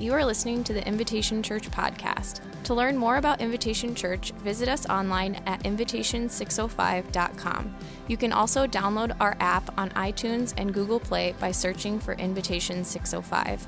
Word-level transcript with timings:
You 0.00 0.14
are 0.14 0.24
listening 0.24 0.64
to 0.64 0.72
the 0.72 0.84
Invitation 0.88 1.42
Church 1.42 1.70
podcast. 1.70 2.40
To 2.64 2.72
learn 2.72 2.96
more 2.96 3.18
about 3.18 3.42
Invitation 3.42 3.94
Church, 3.94 4.32
visit 4.38 4.66
us 4.66 4.88
online 4.88 5.34
at 5.44 5.62
invitation605.com. 5.64 7.76
You 8.08 8.16
can 8.16 8.32
also 8.32 8.66
download 8.66 9.14
our 9.20 9.36
app 9.40 9.78
on 9.78 9.90
iTunes 9.90 10.54
and 10.56 10.72
Google 10.72 11.00
Play 11.00 11.34
by 11.38 11.50
searching 11.50 12.00
for 12.00 12.14
Invitation 12.14 12.82
605. 12.82 13.66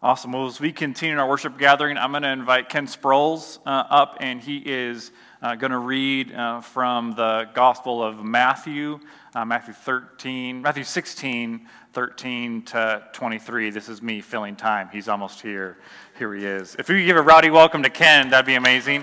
Awesome. 0.00 0.30
Well, 0.30 0.46
as 0.46 0.60
we 0.60 0.70
continue 0.70 1.18
our 1.18 1.28
worship 1.28 1.58
gathering, 1.58 1.98
I'm 1.98 2.12
going 2.12 2.22
to 2.22 2.28
invite 2.28 2.68
Ken 2.68 2.86
Sproles 2.86 3.58
uh, 3.66 3.82
up, 3.90 4.18
and 4.20 4.40
he 4.40 4.58
is 4.58 5.10
uh, 5.42 5.56
going 5.56 5.72
to 5.72 5.78
read 5.78 6.32
uh, 6.32 6.60
from 6.60 7.16
the 7.16 7.48
Gospel 7.52 8.00
of 8.00 8.24
Matthew, 8.24 9.00
uh, 9.34 9.44
Matthew 9.44 9.74
13, 9.74 10.62
Matthew 10.62 10.84
16, 10.84 11.66
13 11.92 12.62
to 12.66 13.02
23. 13.12 13.70
This 13.70 13.88
is 13.88 14.00
me 14.00 14.20
filling 14.20 14.54
time. 14.54 14.88
He's 14.92 15.08
almost 15.08 15.40
here. 15.40 15.78
Here 16.16 16.32
he 16.32 16.46
is. 16.46 16.76
If 16.78 16.88
you 16.88 16.98
could 16.98 17.06
give 17.06 17.16
a 17.16 17.22
rowdy 17.22 17.50
welcome 17.50 17.82
to 17.82 17.90
Ken, 17.90 18.30
that'd 18.30 18.46
be 18.46 18.54
amazing. 18.54 19.00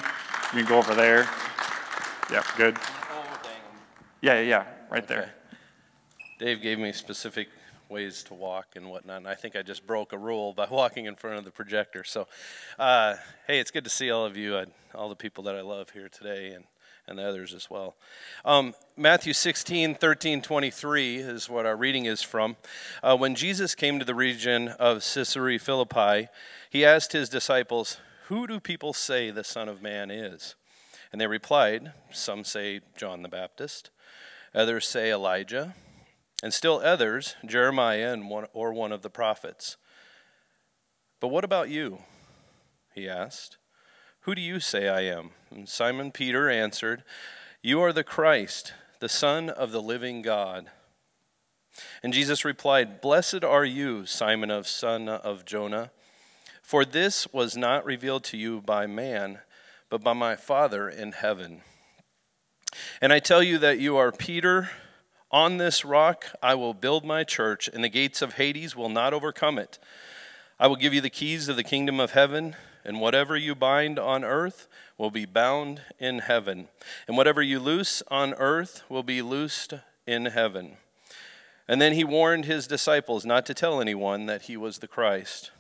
You 0.54 0.62
can 0.62 0.66
go 0.66 0.78
over 0.78 0.96
there. 0.96 1.28
Yep, 2.32 2.46
good. 2.56 2.78
Yeah, 4.22 4.40
yeah, 4.40 4.64
right 4.90 5.06
there. 5.06 5.34
Dave 6.40 6.62
gave 6.62 6.80
me 6.80 6.94
specific 6.94 7.50
ways 7.90 8.24
to 8.24 8.34
walk 8.34 8.76
and 8.76 8.90
whatnot. 8.90 9.18
And 9.18 9.28
I 9.28 9.36
think 9.36 9.56
I 9.56 9.62
just 9.62 9.86
broke 9.86 10.14
a 10.14 10.18
rule 10.18 10.54
by 10.54 10.68
walking 10.72 11.06
in 11.06 11.16
front 11.16 11.38
of 11.38 11.46
the 11.46 11.52
projector. 11.52 12.04
So, 12.04 12.28
uh, 12.80 13.16
hey, 13.48 13.60
it's 13.60 13.72
good 13.72 13.84
to 13.84 13.90
see 13.90 14.12
all 14.12 14.26
of 14.26 14.38
you, 14.38 14.56
uh, 14.56 14.66
all 14.94 15.10
the 15.10 15.16
people 15.16 15.44
that 15.46 15.56
I 15.56 15.62
love 15.62 15.92
here 15.92 16.10
today, 16.10 16.52
and, 16.52 16.66
and 17.08 17.20
the 17.20 17.28
others 17.28 17.54
as 17.54 17.70
well. 17.70 17.96
Um, 18.44 18.74
Matthew 18.98 19.34
16, 19.34 19.96
13, 19.96 20.42
23 20.42 21.18
is 21.18 21.50
what 21.50 21.66
our 21.66 21.76
reading 21.76 22.06
is 22.06 22.22
from. 22.22 22.56
Uh, 23.04 23.16
when 23.16 23.36
Jesus 23.36 23.76
came 23.76 24.00
to 24.00 24.06
the 24.06 24.16
region 24.16 24.70
of 24.70 25.04
Caesarea 25.14 25.60
Philippi, 25.60 26.30
he 26.70 26.86
asked 26.86 27.12
his 27.12 27.30
disciples, 27.30 27.98
Who 28.28 28.48
do 28.48 28.60
people 28.60 28.94
say 28.94 29.32
the 29.32 29.44
Son 29.44 29.70
of 29.70 29.82
Man 29.82 30.10
is? 30.10 30.56
And 31.12 31.22
they 31.22 31.28
replied, 31.28 31.94
Some 32.12 32.44
say 32.44 32.82
John 32.98 33.22
the 33.22 33.30
Baptist, 33.30 33.92
others 34.54 34.88
say 34.88 35.12
Elijah 35.12 35.76
and 36.46 36.54
still 36.54 36.80
others, 36.84 37.36
Jeremiah 37.44 38.14
and 38.14 38.30
one, 38.30 38.46
or 38.54 38.72
one 38.72 38.92
of 38.92 39.02
the 39.02 39.10
prophets. 39.10 39.78
But 41.20 41.30
what 41.30 41.44
about 41.44 41.70
you? 41.70 42.04
He 42.94 43.10
asked. 43.10 43.58
Who 44.22 44.36
do 44.36 44.42
you 44.42 44.60
say 44.60 44.88
I 44.88 45.02
am? 45.02 45.32
And 45.50 45.68
Simon 45.68 46.12
Peter 46.12 46.48
answered, 46.48 47.04
You 47.64 47.82
are 47.82 47.92
the 47.92 48.04
Christ, 48.04 48.74
the 49.00 49.10
Son 49.10 49.50
of 49.50 49.72
the 49.72 49.82
living 49.82 50.22
God. 50.22 50.68
And 52.04 52.14
Jesus 52.14 52.46
replied, 52.46 53.02
Blessed 53.02 53.44
are 53.44 53.66
you, 53.66 54.06
Simon 54.06 54.52
of 54.52 54.68
son 54.68 55.10
of 55.10 55.46
Jonah, 55.46 55.90
for 56.62 56.86
this 56.86 57.28
was 57.34 57.58
not 57.58 57.84
revealed 57.86 58.24
to 58.26 58.38
you 58.38 58.62
by 58.62 58.86
man, 58.86 59.40
but 59.90 60.04
by 60.04 60.14
my 60.14 60.36
Father 60.36 60.90
in 60.90 61.14
heaven. 61.14 61.64
And 63.02 63.12
I 63.12 63.18
tell 63.18 63.42
you 63.42 63.58
that 63.58 63.80
you 63.80 63.98
are 63.98 64.12
Peter 64.12 64.70
on 65.36 65.58
this 65.58 65.84
rock 65.84 66.28
I 66.42 66.56
will 66.56 66.74
build 66.74 67.04
my 67.04 67.26
church, 67.26 67.68
and 67.68 67.84
the 67.84 67.90
gates 67.90 68.22
of 68.22 68.36
Hades 68.36 68.74
will 68.74 68.88
not 68.88 69.14
overcome 69.14 69.60
it. 69.60 69.78
I 70.58 70.68
will 70.68 70.78
give 70.78 70.94
you 70.94 71.02
the 71.02 71.10
keys 71.10 71.50
of 71.50 71.58
the 71.58 71.64
kingdom 71.64 72.00
of 72.00 72.12
heaven, 72.12 72.56
and 72.86 73.02
whatever 73.02 73.36
you 73.36 73.54
bind 73.54 74.00
on 74.00 74.24
earth 74.24 74.70
will 74.98 75.12
be 75.12 75.26
bound 75.26 75.82
in 76.00 76.20
heaven, 76.20 76.70
and 77.06 77.18
whatever 77.18 77.42
you 77.42 77.60
loose 77.60 78.02
on 78.08 78.34
earth 78.36 78.84
will 78.88 79.04
be 79.04 79.22
loosed 79.22 79.74
in 80.08 80.28
heaven. 80.28 80.78
And 81.68 81.82
then 81.82 81.92
he 81.92 82.06
warned 82.06 82.46
his 82.46 82.66
disciples 82.66 83.26
not 83.26 83.46
to 83.48 83.54
tell 83.54 83.82
anyone 83.82 84.28
that 84.28 84.44
he 84.44 84.56
was 84.56 84.78
the 84.78 84.88
Christ. 84.88 85.52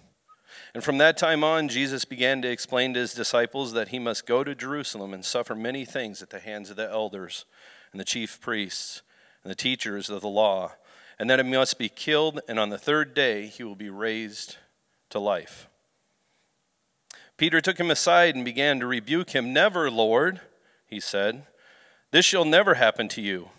And 0.73 0.85
from 0.85 0.99
that 0.99 1.17
time 1.17 1.43
on, 1.43 1.67
Jesus 1.67 2.05
began 2.05 2.41
to 2.43 2.49
explain 2.49 2.93
to 2.93 3.01
his 3.01 3.13
disciples 3.13 3.73
that 3.73 3.89
he 3.89 3.99
must 3.99 4.25
go 4.25 4.41
to 4.41 4.55
Jerusalem 4.55 5.13
and 5.13 5.25
suffer 5.25 5.53
many 5.53 5.83
things 5.83 6.21
at 6.21 6.29
the 6.29 6.39
hands 6.39 6.69
of 6.69 6.77
the 6.77 6.89
elders 6.89 7.43
and 7.91 7.99
the 7.99 8.05
chief 8.05 8.39
priests 8.39 9.01
and 9.45 9.51
the 9.51 9.55
teachers 9.55 10.09
of 10.09 10.19
the 10.19 10.27
law, 10.27 10.73
and 11.17 11.29
that 11.29 11.39
he 11.39 11.49
must 11.49 11.77
be 11.77 11.87
killed, 11.87 12.41
and 12.49 12.59
on 12.59 12.71
the 12.71 12.77
third 12.77 13.13
day 13.13 13.45
he 13.45 13.63
will 13.63 13.75
be 13.75 13.89
raised 13.89 14.57
to 15.11 15.19
life. 15.19 15.69
Peter 17.37 17.61
took 17.61 17.79
him 17.79 17.91
aside 17.91 18.35
and 18.35 18.43
began 18.43 18.81
to 18.81 18.87
rebuke 18.87 19.29
him. 19.29 19.53
Never, 19.53 19.89
Lord, 19.89 20.41
he 20.87 20.99
said, 20.99 21.45
this 22.15 22.25
shall 22.25 22.45
never 22.45 22.75
happen 22.75 23.09
to 23.09 23.21
you. 23.21 23.49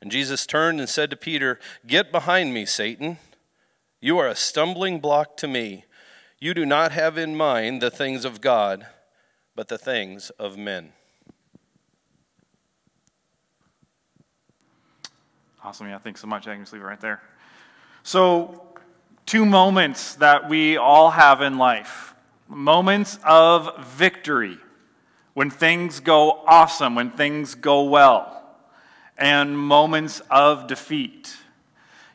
And 0.00 0.10
Jesus 0.10 0.46
turned 0.46 0.80
and 0.80 0.88
said 0.88 1.10
to 1.10 1.16
Peter, 1.16 1.60
Get 1.86 2.10
behind 2.10 2.52
me, 2.52 2.66
Satan. 2.66 3.18
You 4.00 4.18
are 4.18 4.26
a 4.26 4.34
stumbling 4.34 4.98
block 4.98 5.36
to 5.36 5.46
me. 5.46 5.84
You 6.40 6.54
do 6.54 6.66
not 6.66 6.90
have 6.90 7.16
in 7.16 7.36
mind 7.36 7.80
the 7.80 7.92
things 7.92 8.24
of 8.24 8.40
God, 8.40 8.88
but 9.54 9.68
the 9.68 9.78
things 9.78 10.30
of 10.30 10.58
men. 10.58 10.92
Awesome. 15.64 15.88
Yeah, 15.88 15.96
thanks 15.96 16.20
so 16.20 16.26
much. 16.26 16.46
I 16.46 16.52
can 16.52 16.62
just 16.62 16.74
leave 16.74 16.82
it 16.82 16.84
right 16.84 17.00
there. 17.00 17.22
So, 18.02 18.62
two 19.24 19.46
moments 19.46 20.16
that 20.16 20.46
we 20.46 20.76
all 20.76 21.10
have 21.10 21.40
in 21.40 21.56
life 21.56 22.14
moments 22.46 23.18
of 23.24 23.82
victory, 23.82 24.58
when 25.32 25.48
things 25.48 26.00
go 26.00 26.42
awesome, 26.46 26.94
when 26.94 27.10
things 27.10 27.54
go 27.54 27.84
well, 27.84 28.44
and 29.16 29.58
moments 29.58 30.20
of 30.30 30.66
defeat. 30.66 31.34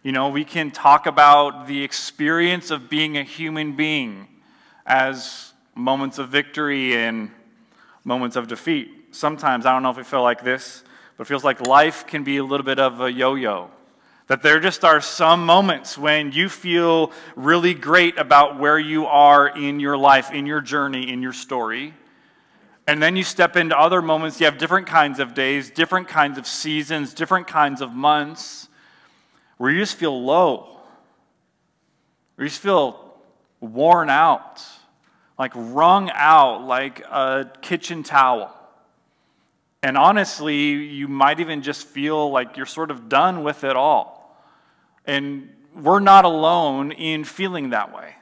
You 0.03 0.11
know, 0.11 0.29
we 0.29 0.45
can 0.45 0.69
talk 0.69 1.07
about 1.07 1.65
the 1.65 1.83
experience 1.83 2.69
of 2.69 2.87
being 2.87 3.17
a 3.17 3.23
human 3.23 3.75
being 3.75 4.27
as 4.85 5.53
moments 5.73 6.19
of 6.19 6.29
victory 6.29 6.95
and 6.95 7.31
moments 8.03 8.35
of 8.35 8.47
defeat. 8.47 9.07
Sometimes, 9.09 9.65
I 9.65 9.73
don't 9.73 9.81
know 9.81 9.89
if 9.89 9.97
we 9.97 10.03
feel 10.03 10.21
like 10.21 10.43
this, 10.43 10.83
but 11.19 11.27
it 11.27 11.27
feels 11.27 11.43
like 11.43 11.59
life 11.59 12.07
can 12.07 12.23
be 12.23 12.37
a 12.37 12.43
little 12.45 12.65
bit 12.65 12.79
of 12.79 13.01
a 13.01 13.11
yo 13.11 13.35
yo. 13.35 13.69
That 14.27 14.41
there 14.41 14.61
just 14.61 14.85
are 14.85 15.01
some 15.01 15.45
moments 15.45 15.97
when 15.97 16.31
you 16.31 16.47
feel 16.47 17.11
really 17.35 17.73
great 17.73 18.17
about 18.17 18.57
where 18.57 18.79
you 18.79 19.05
are 19.05 19.49
in 19.49 19.81
your 19.81 19.97
life, 19.97 20.31
in 20.31 20.45
your 20.45 20.61
journey, 20.61 21.11
in 21.11 21.21
your 21.21 21.33
story. 21.33 21.93
And 22.87 23.03
then 23.03 23.17
you 23.17 23.25
step 23.25 23.57
into 23.57 23.77
other 23.77 24.01
moments, 24.01 24.39
you 24.39 24.45
have 24.45 24.57
different 24.57 24.87
kinds 24.87 25.19
of 25.19 25.33
days, 25.33 25.69
different 25.69 26.07
kinds 26.07 26.37
of 26.37 26.47
seasons, 26.47 27.13
different 27.13 27.47
kinds 27.47 27.81
of 27.81 27.91
months 27.91 28.69
where 29.57 29.69
you 29.69 29.79
just 29.79 29.97
feel 29.97 30.23
low, 30.23 30.79
where 32.35 32.45
you 32.45 32.49
just 32.49 32.61
feel 32.61 33.13
worn 33.59 34.09
out, 34.09 34.61
like 35.37 35.51
wrung 35.53 36.09
out 36.13 36.63
like 36.63 37.01
a 37.01 37.51
kitchen 37.61 38.03
towel. 38.03 38.55
And 39.81 39.97
honestly, 39.97 40.57
you 40.57 41.07
might 41.07 41.39
even 41.39 41.61
just 41.61 41.87
feel 41.87 42.31
like 42.31 42.57
you're 42.57 42.65
sort 42.65 42.91
of 42.91 43.07
done 43.07 43.43
with 43.43 43.63
it 43.63 43.75
all. 43.75 44.37
And 45.05 45.49
we're 45.73 45.99
not 46.01 46.25
alone 46.25 46.91
in 46.91 47.23
feeling 47.23 47.69
that 47.69 47.95
way. 47.95 48.15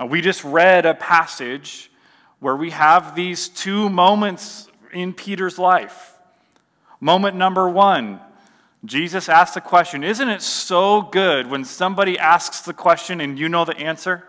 Uh, 0.00 0.06
we 0.06 0.20
just 0.20 0.44
read 0.44 0.86
a 0.86 0.94
passage 0.94 1.90
where 2.38 2.56
we 2.56 2.70
have 2.70 3.14
these 3.14 3.48
two 3.48 3.88
moments 3.88 4.68
in 4.92 5.12
Peter's 5.12 5.58
life. 5.58 6.16
Moment 7.00 7.36
number 7.36 7.68
one, 7.68 8.20
Jesus 8.84 9.28
asked 9.28 9.56
a 9.56 9.60
question 9.60 10.04
Isn't 10.04 10.28
it 10.28 10.42
so 10.42 11.02
good 11.02 11.48
when 11.48 11.64
somebody 11.64 12.18
asks 12.18 12.62
the 12.62 12.72
question 12.72 13.20
and 13.20 13.38
you 13.38 13.48
know 13.48 13.64
the 13.64 13.76
answer? 13.76 14.26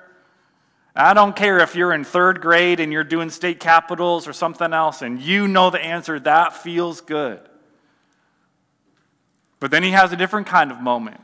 I 0.95 1.13
don't 1.13 1.35
care 1.35 1.59
if 1.59 1.75
you're 1.75 1.93
in 1.93 2.03
third 2.03 2.39
grade 2.39 2.79
and 2.79 2.93
you're 2.93 3.03
doing 3.03 3.29
state 3.29 3.59
capitals 3.59 4.27
or 4.27 4.33
something 4.33 4.73
else 4.73 5.01
and 5.01 5.19
you 5.19 5.47
know 5.47 5.69
the 5.69 5.83
answer, 5.83 6.19
that 6.19 6.55
feels 6.55 7.01
good. 7.01 7.39
But 9.59 9.71
then 9.71 9.81
he 9.81 9.91
has 9.91 10.11
a 10.11 10.15
different 10.15 10.45
kind 10.45 10.71
of 10.71 10.79
moment. 10.79 11.21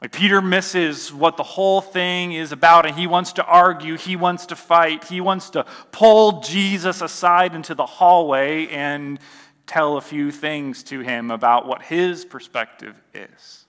Like 0.00 0.12
Peter 0.12 0.40
misses 0.40 1.12
what 1.12 1.36
the 1.36 1.42
whole 1.42 1.82
thing 1.82 2.32
is 2.32 2.52
about, 2.52 2.86
and 2.86 2.96
he 2.96 3.06
wants 3.06 3.34
to 3.34 3.44
argue, 3.44 3.98
he 3.98 4.16
wants 4.16 4.46
to 4.46 4.56
fight, 4.56 5.04
he 5.04 5.20
wants 5.20 5.50
to 5.50 5.66
pull 5.92 6.40
Jesus 6.40 7.02
aside 7.02 7.54
into 7.54 7.74
the 7.74 7.84
hallway 7.84 8.66
and 8.68 9.18
tell 9.66 9.98
a 9.98 10.00
few 10.00 10.30
things 10.30 10.82
to 10.84 11.00
him 11.00 11.30
about 11.30 11.66
what 11.66 11.82
his 11.82 12.24
perspective 12.24 12.96
is. 13.12 13.66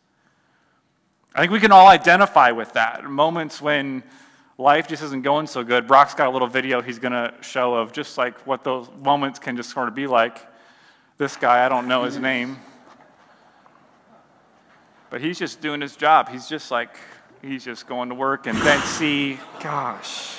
I 1.35 1.41
think 1.41 1.51
we 1.51 1.59
can 1.59 1.73
all 1.73 1.87
identify 1.87 2.51
with 2.51 2.73
that. 2.73 3.03
Moments 3.03 3.61
when 3.61 4.01
life 4.61 4.87
just 4.87 5.03
isn't 5.03 5.23
going 5.23 5.47
so 5.47 5.63
good. 5.63 5.87
Brock's 5.87 6.13
got 6.13 6.27
a 6.27 6.29
little 6.29 6.47
video 6.47 6.81
he's 6.81 6.99
going 6.99 7.13
to 7.13 7.33
show 7.41 7.73
of 7.73 7.91
just 7.91 8.17
like 8.17 8.37
what 8.45 8.63
those 8.63 8.89
moments 9.03 9.39
can 9.39 9.57
just 9.57 9.71
sort 9.71 9.87
of 9.87 9.95
be 9.95 10.07
like. 10.07 10.37
This 11.17 11.35
guy, 11.35 11.65
I 11.65 11.69
don't 11.69 11.87
know 11.87 12.03
his 12.03 12.17
name, 12.31 12.57
but 15.09 15.21
he's 15.21 15.37
just 15.37 15.61
doing 15.61 15.81
his 15.81 15.95
job. 15.95 16.29
He's 16.29 16.47
just 16.47 16.71
like, 16.71 16.95
he's 17.41 17.65
just 17.65 17.87
going 17.87 18.09
to 18.09 18.15
work 18.15 18.47
and 18.47 18.57
then 18.59 18.81
see, 18.81 19.39
gosh. 19.61 20.37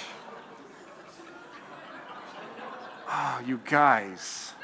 Oh, 3.08 3.42
you 3.44 3.60
guys. 3.64 4.54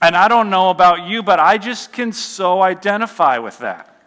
And 0.00 0.16
I 0.16 0.28
don't 0.28 0.48
know 0.50 0.70
about 0.70 1.06
you, 1.06 1.22
but 1.22 1.40
I 1.40 1.58
just 1.58 1.92
can 1.92 2.12
so 2.12 2.62
identify 2.62 3.38
with 3.38 3.58
that. 3.58 3.97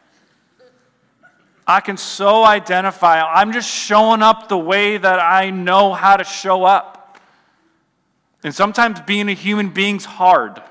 I 1.71 1.79
can 1.79 1.95
so 1.95 2.43
identify. 2.43 3.21
I'm 3.21 3.53
just 3.53 3.69
showing 3.69 4.21
up 4.21 4.49
the 4.49 4.57
way 4.57 4.97
that 4.97 5.19
I 5.19 5.51
know 5.51 5.93
how 5.93 6.17
to 6.17 6.23
show 6.23 6.65
up. 6.65 7.17
And 8.43 8.53
sometimes 8.53 8.99
being 9.01 9.29
a 9.29 9.33
human 9.33 9.69
being's 9.69 10.03
hard. 10.03 10.61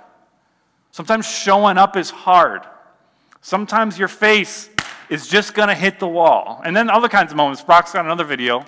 Sometimes 0.91 1.27
showing 1.27 1.79
up 1.79 1.97
is 1.97 2.11
hard. 2.11 2.67
Sometimes 3.41 3.99
your 3.99 4.09
face 4.09 4.69
is 5.09 5.27
just 5.27 5.55
going 5.55 5.69
to 5.69 5.75
hit 5.75 6.01
the 6.01 6.09
wall. 6.09 6.61
And 6.65 6.77
then 6.77 6.91
other 6.91 7.09
kinds 7.09 7.33
of 7.33 7.37
moments. 7.37 7.63
Brock's 7.63 7.93
got 7.93 8.05
another 8.05 8.25
video. 8.25 8.67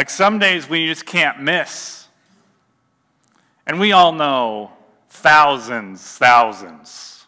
Like 0.00 0.08
some 0.08 0.38
days 0.38 0.66
we 0.66 0.86
just 0.86 1.04
can't 1.04 1.42
miss. 1.42 2.08
And 3.66 3.78
we 3.78 3.92
all 3.92 4.12
know 4.12 4.70
thousands, 5.10 6.00
thousands 6.16 7.26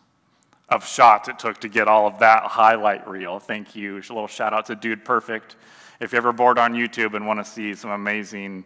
of 0.70 0.88
shots 0.88 1.28
it 1.28 1.38
took 1.38 1.58
to 1.58 1.68
get 1.68 1.86
all 1.86 2.06
of 2.06 2.20
that 2.20 2.44
highlight 2.44 3.06
reel. 3.06 3.38
Thank 3.38 3.76
you. 3.76 3.96
A 3.96 4.00
little 4.08 4.26
shout 4.26 4.54
out 4.54 4.64
to 4.68 4.74
Dude 4.74 5.04
Perfect. 5.04 5.56
If 6.00 6.12
you're 6.12 6.16
ever 6.16 6.32
bored 6.32 6.58
on 6.58 6.72
YouTube 6.72 7.12
and 7.12 7.26
want 7.26 7.40
to 7.40 7.44
see 7.44 7.74
some 7.74 7.90
amazing 7.90 8.64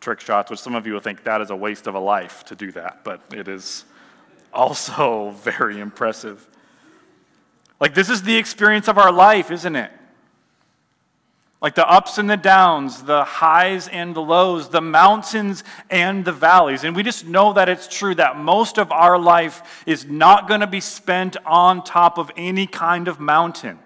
trick 0.00 0.20
shots, 0.20 0.52
which 0.52 0.60
some 0.60 0.76
of 0.76 0.86
you 0.86 0.92
will 0.92 1.00
think 1.00 1.24
that 1.24 1.40
is 1.40 1.50
a 1.50 1.56
waste 1.56 1.88
of 1.88 1.96
a 1.96 1.98
life 1.98 2.44
to 2.44 2.54
do 2.54 2.70
that, 2.70 3.00
but 3.02 3.22
it 3.34 3.48
is 3.48 3.84
also 4.52 5.30
very 5.42 5.80
impressive. 5.80 6.46
Like, 7.80 7.92
this 7.92 8.08
is 8.08 8.22
the 8.22 8.36
experience 8.36 8.86
of 8.86 8.98
our 8.98 9.10
life, 9.10 9.50
isn't 9.50 9.74
it? 9.74 9.90
Like 11.60 11.74
the 11.74 11.88
ups 11.88 12.18
and 12.18 12.30
the 12.30 12.36
downs, 12.36 13.02
the 13.02 13.24
highs 13.24 13.88
and 13.88 14.14
the 14.14 14.20
lows, 14.20 14.68
the 14.68 14.80
mountains 14.80 15.64
and 15.90 16.24
the 16.24 16.32
valleys. 16.32 16.84
And 16.84 16.94
we 16.94 17.02
just 17.02 17.26
know 17.26 17.52
that 17.52 17.68
it's 17.68 17.88
true 17.88 18.14
that 18.14 18.38
most 18.38 18.78
of 18.78 18.92
our 18.92 19.18
life 19.18 19.82
is 19.84 20.04
not 20.04 20.46
going 20.46 20.60
to 20.60 20.68
be 20.68 20.80
spent 20.80 21.36
on 21.44 21.82
top 21.82 22.16
of 22.16 22.30
any 22.36 22.68
kind 22.68 23.08
of 23.08 23.18
mountain. 23.18 23.80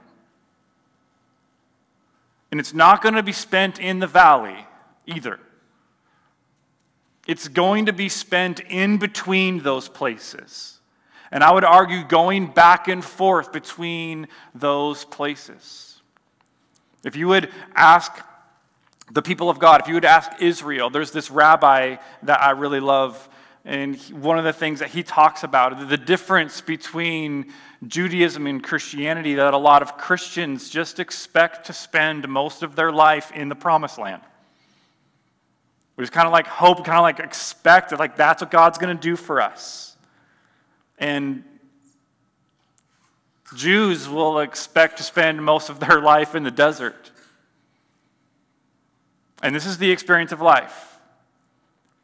And 2.50 2.60
it's 2.60 2.74
not 2.74 3.00
going 3.00 3.14
to 3.14 3.22
be 3.22 3.32
spent 3.32 3.80
in 3.80 4.00
the 4.00 4.06
valley 4.06 4.66
either. 5.06 5.40
It's 7.26 7.48
going 7.48 7.86
to 7.86 7.94
be 7.94 8.10
spent 8.10 8.60
in 8.60 8.98
between 8.98 9.62
those 9.62 9.88
places. 9.88 10.78
And 11.30 11.42
I 11.42 11.50
would 11.50 11.64
argue 11.64 12.04
going 12.04 12.48
back 12.48 12.88
and 12.88 13.02
forth 13.02 13.50
between 13.50 14.28
those 14.54 15.06
places. 15.06 15.92
If 17.04 17.16
you 17.16 17.28
would 17.28 17.50
ask 17.75 18.12
the 19.10 19.22
people 19.22 19.50
of 19.50 19.58
God, 19.58 19.81
if 19.81 19.88
you 19.88 19.94
would 19.94 20.04
ask 20.04 20.31
Israel, 20.40 20.88
there's 20.88 21.10
this 21.10 21.31
rabbi 21.31 21.96
that 22.22 22.40
I 22.40 22.50
really 22.50 22.81
love, 22.81 23.28
and 23.64 23.96
one 24.10 24.38
of 24.38 24.44
the 24.44 24.52
things 24.52 24.78
that 24.81 24.90
he 24.90 25.02
talks 25.02 25.43
about, 25.43 25.88
the 25.88 25.96
difference 25.96 26.60
between 26.60 27.52
Judaism 27.87 28.46
and 28.46 28.62
Christianity, 28.62 29.34
that 29.34 29.54
a 29.54 29.58
lot 29.58 29.82
of 29.82 29.99
Christians 29.99 30.70
just 30.70 31.00
expect 31.00 31.66
to 31.66 31.72
spend 31.72 32.28
most 32.28 32.62
of 32.62 32.76
their 32.76 32.93
life 32.93 33.32
in 33.32 33.48
the 33.48 33.56
promised 33.56 33.98
land. 33.98 34.22
We 35.96 36.02
just 36.02 36.12
kind 36.12 36.26
of 36.26 36.32
like 36.32 36.46
hope, 36.46 36.84
kind 36.84 36.98
of 36.98 37.02
like 37.02 37.19
expect 37.19 37.90
that 37.90 37.98
like 37.98 38.16
that's 38.16 38.43
what 38.43 38.50
God's 38.50 38.78
going 38.78 38.96
to 38.96 39.00
do 39.00 39.16
for 39.16 39.40
us. 39.40 39.96
And 40.98 41.44
Jews 43.54 44.08
will 44.08 44.38
expect 44.40 44.99
to 44.99 45.02
spend 45.02 45.44
most 45.44 45.69
of 45.69 45.81
their 45.81 46.00
life 46.00 46.34
in 46.34 46.43
the 46.43 46.50
desert. 46.50 47.10
And 49.43 49.54
this 49.54 49.66
is 49.66 49.78
the 49.78 49.90
experience 49.90 50.32
of 50.32 50.40
life. 50.40 50.99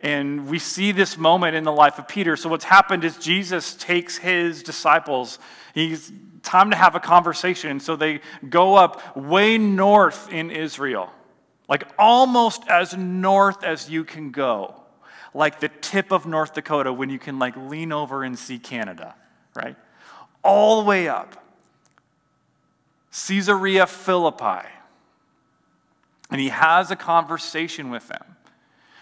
And 0.00 0.48
we 0.48 0.58
see 0.58 0.92
this 0.92 1.18
moment 1.18 1.56
in 1.56 1.64
the 1.64 1.72
life 1.72 1.98
of 1.98 2.06
Peter. 2.06 2.36
So, 2.36 2.48
what's 2.48 2.64
happened 2.64 3.04
is 3.04 3.16
Jesus 3.16 3.74
takes 3.74 4.16
his 4.16 4.62
disciples. 4.62 5.38
He's 5.74 6.12
time 6.42 6.70
to 6.70 6.76
have 6.76 6.94
a 6.94 7.00
conversation. 7.00 7.80
So, 7.80 7.96
they 7.96 8.20
go 8.48 8.76
up 8.76 9.16
way 9.16 9.58
north 9.58 10.32
in 10.32 10.50
Israel, 10.50 11.10
like 11.68 11.84
almost 11.98 12.62
as 12.68 12.96
north 12.96 13.64
as 13.64 13.90
you 13.90 14.04
can 14.04 14.30
go, 14.30 14.80
like 15.34 15.58
the 15.58 15.68
tip 15.68 16.12
of 16.12 16.26
North 16.26 16.54
Dakota 16.54 16.92
when 16.92 17.10
you 17.10 17.18
can 17.18 17.40
like 17.40 17.56
lean 17.56 17.90
over 17.90 18.22
and 18.22 18.38
see 18.38 18.60
Canada, 18.60 19.16
right? 19.56 19.76
All 20.43 20.82
the 20.82 20.88
way 20.88 21.08
up. 21.08 21.44
Caesarea 23.26 23.87
Philippi. 23.87 24.69
And 26.31 26.40
he 26.40 26.49
has 26.49 26.90
a 26.90 26.96
conversation 26.96 27.90
with 27.90 28.08
them. 28.08 28.37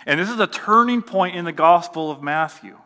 And 0.06 0.21
this 0.21 0.31
is 0.31 0.38
a 0.38 0.47
turning 0.47 1.03
point 1.03 1.37
in 1.37 1.44
the 1.44 1.53
Gospel 1.53 2.11
of 2.11 2.23
Matthew. 2.23 2.79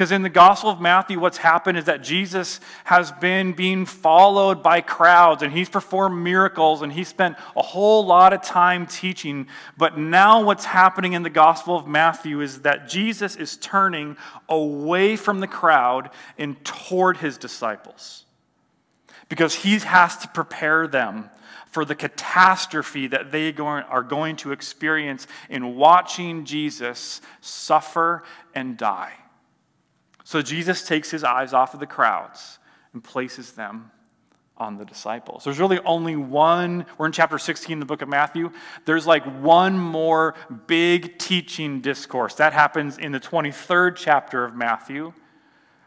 Because 0.00 0.12
in 0.12 0.22
the 0.22 0.30
Gospel 0.30 0.70
of 0.70 0.80
Matthew, 0.80 1.20
what's 1.20 1.36
happened 1.36 1.76
is 1.76 1.84
that 1.84 2.02
Jesus 2.02 2.58
has 2.84 3.12
been 3.12 3.52
being 3.52 3.84
followed 3.84 4.62
by 4.62 4.80
crowds 4.80 5.42
and 5.42 5.52
he's 5.52 5.68
performed 5.68 6.24
miracles 6.24 6.80
and 6.80 6.90
he 6.90 7.04
spent 7.04 7.36
a 7.54 7.60
whole 7.60 8.06
lot 8.06 8.32
of 8.32 8.40
time 8.40 8.86
teaching. 8.86 9.46
But 9.76 9.98
now, 9.98 10.42
what's 10.42 10.64
happening 10.64 11.12
in 11.12 11.22
the 11.22 11.28
Gospel 11.28 11.76
of 11.76 11.86
Matthew 11.86 12.40
is 12.40 12.62
that 12.62 12.88
Jesus 12.88 13.36
is 13.36 13.58
turning 13.58 14.16
away 14.48 15.16
from 15.16 15.40
the 15.40 15.46
crowd 15.46 16.08
and 16.38 16.64
toward 16.64 17.18
his 17.18 17.36
disciples. 17.36 18.24
Because 19.28 19.54
he 19.54 19.80
has 19.80 20.16
to 20.16 20.28
prepare 20.28 20.86
them 20.86 21.28
for 21.66 21.84
the 21.84 21.94
catastrophe 21.94 23.06
that 23.08 23.32
they 23.32 23.54
are 23.58 24.02
going 24.02 24.36
to 24.36 24.52
experience 24.52 25.26
in 25.50 25.76
watching 25.76 26.46
Jesus 26.46 27.20
suffer 27.42 28.22
and 28.54 28.78
die. 28.78 29.12
So 30.30 30.40
Jesus 30.42 30.84
takes 30.84 31.10
his 31.10 31.24
eyes 31.24 31.52
off 31.52 31.74
of 31.74 31.80
the 31.80 31.88
crowds 31.88 32.60
and 32.92 33.02
places 33.02 33.50
them 33.54 33.90
on 34.56 34.76
the 34.76 34.84
disciples. 34.84 35.42
There's 35.42 35.58
really 35.58 35.80
only 35.80 36.14
one, 36.14 36.86
we're 36.98 37.06
in 37.06 37.10
chapter 37.10 37.36
16 37.36 37.72
in 37.72 37.80
the 37.80 37.84
book 37.84 38.00
of 38.00 38.08
Matthew. 38.08 38.52
There's 38.84 39.08
like 39.08 39.24
one 39.40 39.76
more 39.76 40.36
big 40.68 41.18
teaching 41.18 41.80
discourse. 41.80 42.34
That 42.34 42.52
happens 42.52 42.96
in 42.96 43.10
the 43.10 43.18
23rd 43.18 43.96
chapter 43.96 44.44
of 44.44 44.54
Matthew 44.54 45.14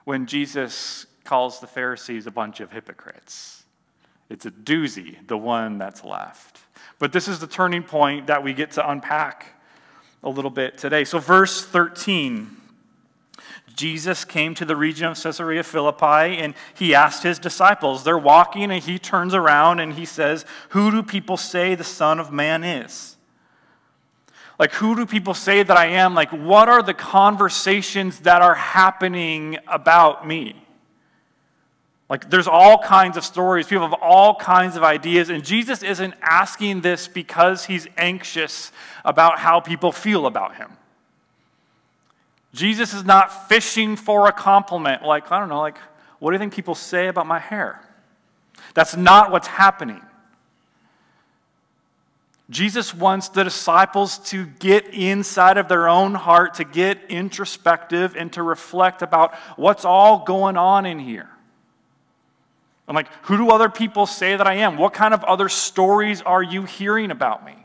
when 0.04 0.26
Jesus 0.26 1.06
calls 1.24 1.62
the 1.62 1.68
Pharisees 1.68 2.28
a 2.28 2.32
bunch 2.32 2.60
of 2.60 2.70
hypocrites. 2.70 3.64
It's 4.30 4.46
a 4.46 4.52
doozy, 4.52 5.26
the 5.26 5.38
one 5.38 5.78
that's 5.78 6.04
left. 6.04 6.60
But 7.00 7.14
this 7.14 7.30
is 7.30 7.40
the 7.40 7.48
turning 7.48 7.84
point 7.84 8.28
that 8.28 8.44
we 8.44 8.54
get 8.54 8.72
to 8.72 8.90
unpack 8.90 9.58
a 10.22 10.30
little 10.30 10.52
bit 10.52 10.78
today. 10.78 11.06
So, 11.06 11.20
verse 11.20 11.64
13 11.64 12.58
Jesus 13.76 14.26
came 14.26 14.54
to 14.56 14.66
the 14.66 14.76
region 14.76 15.08
of 15.08 15.22
Caesarea 15.22 15.64
Philippi 15.64 16.38
and 16.38 16.54
he 16.74 16.94
asked 16.94 17.24
his 17.24 17.40
disciples. 17.40 18.04
They're 18.04 18.18
walking 18.18 18.72
and 18.72 18.84
he 18.84 19.00
turns 19.00 19.34
around 19.34 19.80
and 19.80 19.94
he 19.94 20.06
says, 20.06 20.46
Who 20.70 20.92
do 20.92 21.04
people 21.04 21.38
say 21.38 21.76
the 21.76 21.84
Son 21.84 22.20
of 22.20 22.32
Man 22.32 22.64
is? 22.64 23.18
Like, 24.60 24.72
who 24.74 24.96
do 24.96 25.06
people 25.06 25.34
say 25.34 25.64
that 25.64 25.76
I 25.76 25.88
am? 25.88 26.14
Like, 26.14 26.30
what 26.30 26.70
are 26.70 26.84
the 26.84 26.94
conversations 26.94 28.20
that 28.20 28.42
are 28.42 28.54
happening 28.54 29.58
about 29.68 30.28
me? 30.28 30.64
Like, 32.10 32.30
there's 32.30 32.48
all 32.48 32.78
kinds 32.78 33.18
of 33.18 33.26
stories. 33.26 33.66
People 33.66 33.90
have 33.90 34.00
all 34.00 34.36
kinds 34.36 34.76
of 34.76 34.84
ideas. 34.84 35.30
And 35.30 35.44
Jesus 35.44 35.82
isn't 35.82 36.14
asking 36.22 36.82
this 36.82 37.08
because 37.08 37.66
he's 37.66 37.88
anxious 37.98 38.72
about 39.04 39.40
how 39.40 39.60
people 39.60 39.92
feel 39.92 40.28
about 40.28 40.56
him. 40.58 40.78
Jesus 42.54 42.94
is 42.94 43.04
not 43.04 43.50
fishing 43.50 43.96
for 43.96 44.28
a 44.28 44.32
compliment, 44.32 45.04
like, 45.04 45.32
I 45.32 45.40
don't 45.40 45.50
know, 45.50 45.60
like, 45.60 45.78
what 46.20 46.32
do 46.32 46.36
you 46.36 46.40
think 46.40 46.54
people 46.54 46.76
say 46.76 47.08
about 47.08 47.26
my 47.26 47.40
hair? 47.40 47.82
That's 48.74 48.96
not 48.96 49.32
what's 49.32 49.48
happening. 49.48 50.02
Jesus 52.50 52.94
wants 52.94 53.30
the 53.30 53.44
disciples 53.44 54.20
to 54.30 54.46
get 54.46 54.88
inside 54.94 55.58
of 55.58 55.68
their 55.68 55.90
own 55.90 56.14
heart, 56.14 56.56
to 56.56 56.64
get 56.64 57.00
introspective, 57.10 58.16
and 58.16 58.32
to 58.34 58.44
reflect 58.44 59.02
about 59.02 59.34
what's 59.56 59.86
all 59.86 60.20
going 60.20 60.56
on 60.56 60.86
in 60.86 61.00
here. 61.00 61.30
I'm 62.88 62.96
like, 62.96 63.08
who 63.24 63.38
do 63.38 63.50
other 63.50 63.70
people 63.70 64.06
say 64.06 64.36
that 64.36 64.46
I 64.46 64.56
am? 64.56 64.78
What 64.78 64.94
kind 64.94 65.14
of 65.14 65.24
other 65.24 65.50
stories 65.50 66.22
are 66.22 66.44
you 66.44 66.64
hearing 66.64 67.12
about 67.12 67.46
me? 67.46 67.63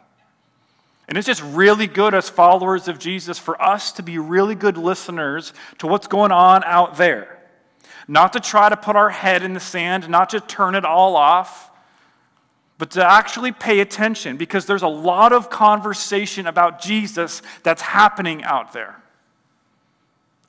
And 1.09 1.17
it's 1.17 1.27
just 1.27 1.43
really 1.43 1.87
good 1.87 2.15
as 2.15 2.29
followers 2.29 2.87
of 2.87 2.99
Jesus 2.99 3.39
for 3.39 3.61
us 3.61 3.93
to 3.93 4.03
be 4.03 4.19
really 4.19 4.55
good 4.55 4.77
listeners 4.77 5.55
to 5.79 5.87
what's 5.87 6.07
going 6.07 6.33
on 6.33 6.63
out 6.65 6.99
there. 6.99 7.39
Not 8.07 8.35
to 8.35 8.41
try 8.41 8.69
to 8.69 8.77
put 8.77 8.95
our 8.95 9.09
head 9.09 9.43
in 9.43 9.55
the 9.55 9.61
sand, 9.61 10.09
not 10.11 10.31
to 10.31 10.41
turn 10.41 10.75
it 10.75 10.85
all 10.85 11.17
off, 11.17 11.71
but 12.77 12.91
to 12.93 13.05
actually 13.05 13.53
pay 13.53 13.81
attention 13.81 14.37
because 14.37 14.67
there's 14.67 14.83
a 14.83 14.89
lot 14.89 15.33
of 15.33 15.49
conversation 15.49 16.47
about 16.47 16.81
Jesus 16.81 17.43
that's 17.63 17.83
happening 17.83 18.45
out 18.45 18.75
there. 18.75 19.03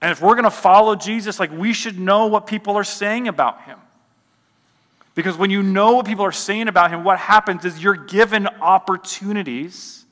And 0.02 0.12
if 0.12 0.22
we're 0.22 0.36
going 0.36 0.44
to 0.44 0.52
follow 0.52 0.96
Jesus, 0.96 1.40
like 1.40 1.52
we 1.52 1.72
should 1.72 1.98
know 1.98 2.28
what 2.28 2.48
people 2.48 2.76
are 2.76 2.84
saying 2.84 3.30
about 3.30 3.64
him. 3.64 3.80
Because 5.16 5.38
when 5.38 5.50
you 5.50 5.64
know 5.64 5.94
what 5.94 6.06
people 6.06 6.24
are 6.24 6.32
saying 6.32 6.68
about 6.68 6.92
him, 6.92 7.04
what 7.04 7.18
happens 7.18 7.66
is 7.66 7.82
you're 7.82 7.96
given 7.96 8.48
opportunities 8.48 10.06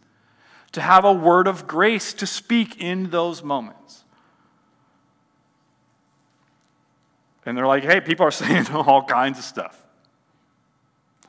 to 0.77 0.81
have 0.84 1.05
a 1.05 1.12
word 1.12 1.48
of 1.48 1.65
grace 1.65 2.13
to 2.13 2.27
speak 2.27 2.79
in 2.79 3.10
those 3.10 3.41
moments. 3.41 4.03
And 7.48 7.57
they're 7.57 7.65
like, 7.65 7.84
hey, 7.84 8.00
people 8.00 8.27
are 8.27 8.31
saying 8.46 8.69
all 8.69 9.03
kinds 9.03 9.39
of 9.39 9.43
stuff. 9.43 9.84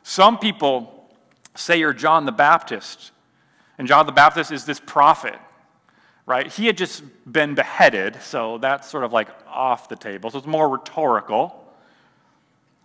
Some 0.03 0.39
people 0.39 1.09
say 1.55 1.79
you're 1.79 1.95
John 1.95 2.27
the 2.27 2.33
Baptist, 2.33 3.11
and 3.79 3.89
John 3.89 4.05
the 4.05 4.13
Baptist 4.13 4.53
is 4.53 4.67
this 4.67 4.81
prophet, 4.81 5.39
right? 6.27 6.47
He 6.53 6.67
had 6.67 6.77
just 6.77 7.03
been 7.25 7.55
beheaded, 7.55 8.21
so 8.21 8.59
that's 8.59 8.87
sort 8.87 9.03
of 9.03 9.15
like 9.15 9.29
off 9.47 9.89
the 9.89 9.97
table. 9.97 10.29
So 10.29 10.37
it's 10.37 10.47
more 10.47 10.69
rhetorical. 10.69 11.68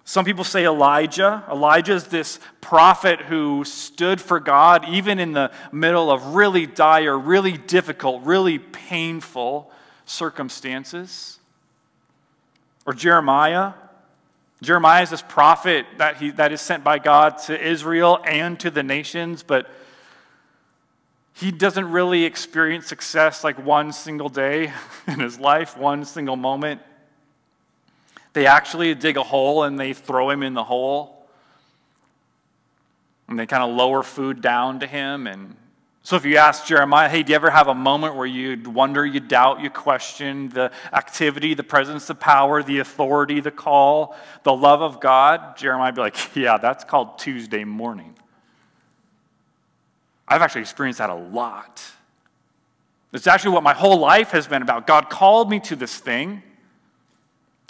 Some 0.05 0.25
people 0.25 0.43
say 0.43 0.65
Elijah. 0.65 1.43
Elijah 1.49 1.93
is 1.93 2.07
this 2.07 2.39
prophet 2.59 3.21
who 3.21 3.63
stood 3.63 4.19
for 4.19 4.39
God 4.39 4.87
even 4.89 5.19
in 5.19 5.31
the 5.31 5.51
middle 5.71 6.11
of 6.11 6.35
really 6.35 6.65
dire, 6.65 7.17
really 7.17 7.57
difficult, 7.57 8.23
really 8.23 8.59
painful 8.59 9.71
circumstances. 10.05 11.39
Or 12.85 12.93
Jeremiah. 12.93 13.73
Jeremiah 14.61 15.03
is 15.03 15.09
this 15.09 15.21
prophet 15.21 15.85
that, 15.97 16.17
he, 16.17 16.31
that 16.31 16.51
is 16.51 16.61
sent 16.61 16.83
by 16.83 16.99
God 16.99 17.37
to 17.45 17.61
Israel 17.61 18.19
and 18.25 18.59
to 18.59 18.71
the 18.71 18.83
nations, 18.83 19.43
but 19.43 19.69
he 21.33 21.51
doesn't 21.51 21.91
really 21.91 22.25
experience 22.25 22.87
success 22.87 23.43
like 23.43 23.63
one 23.63 23.91
single 23.91 24.29
day 24.29 24.71
in 25.07 25.19
his 25.19 25.39
life, 25.39 25.77
one 25.77 26.05
single 26.05 26.35
moment. 26.35 26.81
They 28.33 28.47
actually 28.47 28.93
dig 28.95 29.17
a 29.17 29.23
hole 29.23 29.63
and 29.63 29.79
they 29.79 29.93
throw 29.93 30.29
him 30.29 30.43
in 30.43 30.53
the 30.53 30.63
hole. 30.63 31.27
And 33.27 33.39
they 33.39 33.45
kind 33.45 33.63
of 33.63 33.75
lower 33.75 34.03
food 34.03 34.41
down 34.41 34.79
to 34.81 34.87
him. 34.87 35.27
And 35.27 35.55
so 36.01 36.15
if 36.17 36.25
you 36.25 36.37
ask 36.37 36.65
Jeremiah, 36.65 37.07
hey, 37.07 37.23
do 37.23 37.31
you 37.31 37.35
ever 37.35 37.49
have 37.49 37.67
a 37.67 37.75
moment 37.75 38.15
where 38.15 38.25
you 38.25 38.61
wonder, 38.69 39.05
you 39.05 39.21
doubt, 39.21 39.61
you 39.61 39.69
question 39.69 40.49
the 40.49 40.71
activity, 40.91 41.53
the 41.53 41.63
presence, 41.63 42.07
the 42.07 42.15
power, 42.15 42.61
the 42.61 42.79
authority, 42.79 43.39
the 43.39 43.51
call, 43.51 44.15
the 44.43 44.53
love 44.53 44.81
of 44.81 44.99
God? 44.99 45.55
Jeremiah 45.55 45.89
would 45.89 45.95
be 45.95 46.01
like, 46.01 46.17
yeah, 46.35 46.57
that's 46.57 46.83
called 46.83 47.19
Tuesday 47.19 47.63
morning. 47.63 48.15
I've 50.27 50.41
actually 50.41 50.61
experienced 50.61 50.97
that 50.97 51.09
a 51.09 51.15
lot. 51.15 51.81
It's 53.13 53.27
actually 53.27 53.51
what 53.51 53.63
my 53.63 53.73
whole 53.73 53.99
life 53.99 54.31
has 54.31 54.47
been 54.47 54.61
about. 54.63 54.87
God 54.87 55.09
called 55.09 55.49
me 55.49 55.59
to 55.61 55.75
this 55.75 55.97
thing, 55.97 56.41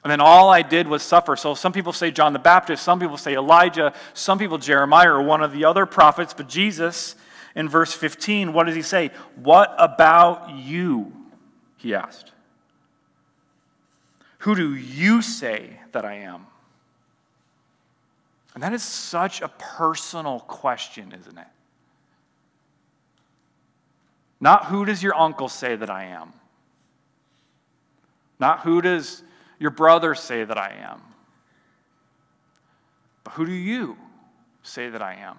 and 0.04 0.12
then 0.12 0.20
all 0.20 0.50
I 0.50 0.62
did 0.62 0.88
was 0.88 1.02
suffer. 1.02 1.36
So 1.36 1.56
some 1.56 1.72
people 1.72 1.94
say 1.94 2.12
John 2.12 2.34
the 2.34 2.40
Baptist, 2.40 2.84
some 2.84 3.00
people 3.00 3.18
say 3.18 3.36
Elijah, 3.36 3.94
some 4.14 4.38
people 4.38 4.58
Jeremiah 4.58 5.14
or 5.14 5.22
one 5.22 5.42
of 5.42 5.54
the 5.54 5.66
other 5.66 5.86
prophets, 5.86 6.34
but 6.34 6.50
Jesus 6.50 7.16
in 7.56 7.70
verse 7.70 7.94
15, 7.94 8.52
what 8.52 8.66
does 8.66 8.76
he 8.76 8.82
say? 8.82 9.12
What 9.36 9.74
about 9.78 10.50
you? 10.56 11.14
He 11.78 11.94
asked. 11.94 12.32
Who 14.40 14.56
do 14.56 14.76
you 14.76 15.22
say 15.22 15.80
that 15.94 16.04
I 16.04 16.16
am? 16.16 16.48
And 18.54 18.62
that 18.62 18.74
is 18.74 18.84
such 18.84 19.42
a 19.42 19.48
personal 19.48 20.42
question, 20.42 21.14
isn't 21.18 21.38
it? 21.38 21.48
Not 24.42 24.66
who 24.66 24.84
does 24.84 25.02
your 25.02 25.16
uncle 25.16 25.48
say 25.48 25.76
that 25.76 25.90
I 25.90 26.06
am? 26.06 26.34
Not 28.40 28.62
who 28.62 28.82
does 28.82 29.24
your 29.60 29.72
brother 29.72 30.16
say 30.16 30.44
that 30.44 30.58
I 30.58 30.76
am? 30.82 31.02
But 33.24 33.34
who 33.34 33.46
do 33.46 33.52
you 33.52 33.98
say 34.64 34.90
that 34.90 35.02
I 35.02 35.16
am? 35.16 35.38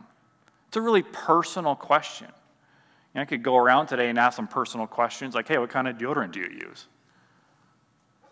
It's 0.69 0.77
a 0.77 0.81
really 0.81 1.03
personal 1.03 1.75
question. 1.75 2.29
You 2.29 3.19
know, 3.19 3.23
I 3.23 3.25
could 3.27 3.43
go 3.43 3.57
around 3.57 3.87
today 3.87 4.09
and 4.09 4.19
ask 4.19 4.37
some 4.37 4.49
personal 4.49 4.87
questions 4.87 5.35
like, 5.35 5.47
hey, 5.47 5.59
what 5.59 5.71
kind 5.71 5.87
of 5.87 5.97
deodorant 5.97 6.33
do 6.33 6.41
you 6.41 6.51
use? 6.51 6.87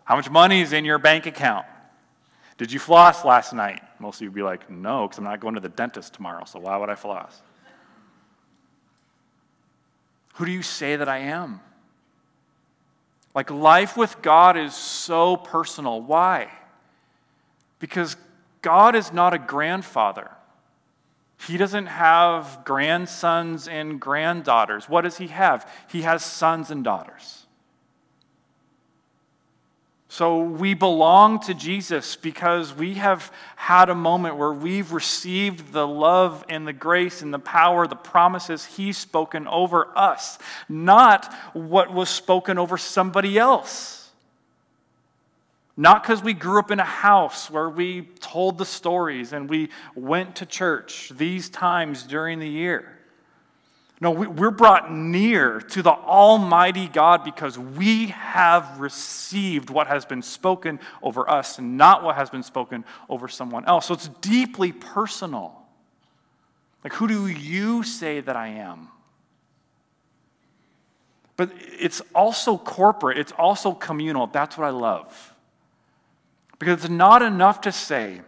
How 0.03 0.15
much 0.15 0.29
money 0.29 0.61
is 0.61 0.73
in 0.73 0.83
your 0.83 0.97
bank 0.97 1.25
account? 1.25 1.65
Did 2.57 2.71
you 2.71 2.79
floss 2.79 3.23
last 3.23 3.53
night? 3.53 3.81
Most 3.99 4.17
of 4.17 4.21
you 4.23 4.29
would 4.29 4.35
be 4.35 4.43
like, 4.43 4.69
no, 4.69 5.07
because 5.07 5.17
I'm 5.17 5.23
not 5.23 5.39
going 5.39 5.55
to 5.55 5.61
the 5.61 5.69
dentist 5.69 6.13
tomorrow, 6.13 6.43
so 6.45 6.59
why 6.59 6.77
would 6.77 6.89
I 6.89 6.95
floss? 6.95 7.41
Who 10.35 10.45
do 10.45 10.51
you 10.51 10.61
say 10.61 10.95
that 10.95 11.07
I 11.07 11.19
am? 11.19 11.61
Like, 13.35 13.49
life 13.49 13.97
with 13.97 14.21
God 14.21 14.57
is 14.57 14.75
so 14.75 15.37
personal. 15.37 16.01
Why? 16.01 16.49
Because 17.79 18.15
God 18.61 18.95
is 18.95 19.11
not 19.11 19.33
a 19.33 19.39
grandfather. 19.39 20.29
He 21.47 21.57
doesn't 21.57 21.87
have 21.87 22.61
grandsons 22.63 23.67
and 23.67 23.99
granddaughters. 23.99 24.87
What 24.87 25.01
does 25.01 25.17
he 25.17 25.27
have? 25.27 25.69
He 25.89 26.03
has 26.03 26.23
sons 26.23 26.71
and 26.71 26.83
daughters. 26.83 27.42
So 30.13 30.43
we 30.43 30.75
belong 30.75 31.39
to 31.39 31.55
Jesus 31.55 32.15
because 32.15 32.71
we 32.71 32.93
have 32.93 33.33
had 33.55 33.89
a 33.89 33.95
moment 33.95 34.37
where 34.37 34.53
we've 34.53 34.91
received 34.91 35.73
the 35.73 35.87
love 35.87 36.45
and 36.49 36.67
the 36.67 36.71
grace 36.71 37.23
and 37.23 37.33
the 37.33 37.39
power, 37.39 37.87
the 37.87 37.95
promises 37.95 38.63
He's 38.63 38.95
spoken 38.95 39.47
over 39.47 39.87
us, 39.97 40.37
not 40.69 41.33
what 41.53 41.91
was 41.91 42.09
spoken 42.09 42.59
over 42.59 42.77
somebody 42.77 43.39
else. 43.39 44.11
Not 45.75 46.03
because 46.03 46.21
we 46.21 46.33
grew 46.33 46.59
up 46.59 46.69
in 46.69 46.79
a 46.79 46.83
house 46.83 47.49
where 47.49 47.67
we 47.67 48.03
told 48.19 48.59
the 48.59 48.65
stories 48.65 49.33
and 49.33 49.49
we 49.49 49.69
went 49.95 50.35
to 50.35 50.45
church 50.45 51.11
these 51.17 51.49
times 51.49 52.03
during 52.03 52.37
the 52.37 52.47
year. 52.47 52.92
No, 54.03 54.11
we're 54.11 54.51
brought 54.51 54.91
near 54.91 55.61
to 55.61 55.81
the 55.81 55.93
Almighty 55.93 56.89
God 56.89 57.23
because 57.23 57.57
we 57.57 58.07
have 58.07 58.81
received 58.81 59.69
what 59.69 59.87
has 59.87 60.03
been 60.03 60.21
spoken 60.21 60.81
over 61.01 61.29
us, 61.29 61.57
and 61.57 61.77
not 61.77 62.03
what 62.03 62.17
has 62.17 62.29
been 62.29 62.43
spoken 62.43 62.83
over 63.07 63.29
someone 63.29 63.63
else. 63.63 63.85
So 63.85 63.93
it's 63.93 64.09
deeply 64.19 64.73
personal. 64.73 65.57
Like, 66.83 66.91
who 66.91 67.07
do 67.07 67.27
you 67.27 67.83
say 67.83 68.19
that 68.19 68.35
I 68.35 68.47
am? 68.49 68.89
But 71.37 71.51
it's 71.79 72.01
also 72.13 72.57
corporate, 72.57 73.17
it's 73.17 73.31
also 73.31 73.71
communal. 73.71 74.27
That's 74.27 74.57
what 74.57 74.67
I 74.67 74.71
love. 74.71 75.33
Because 76.59 76.83
it's 76.83 76.89
not 76.89 77.21
enough 77.21 77.61
to 77.61 77.71
say 77.71 78.19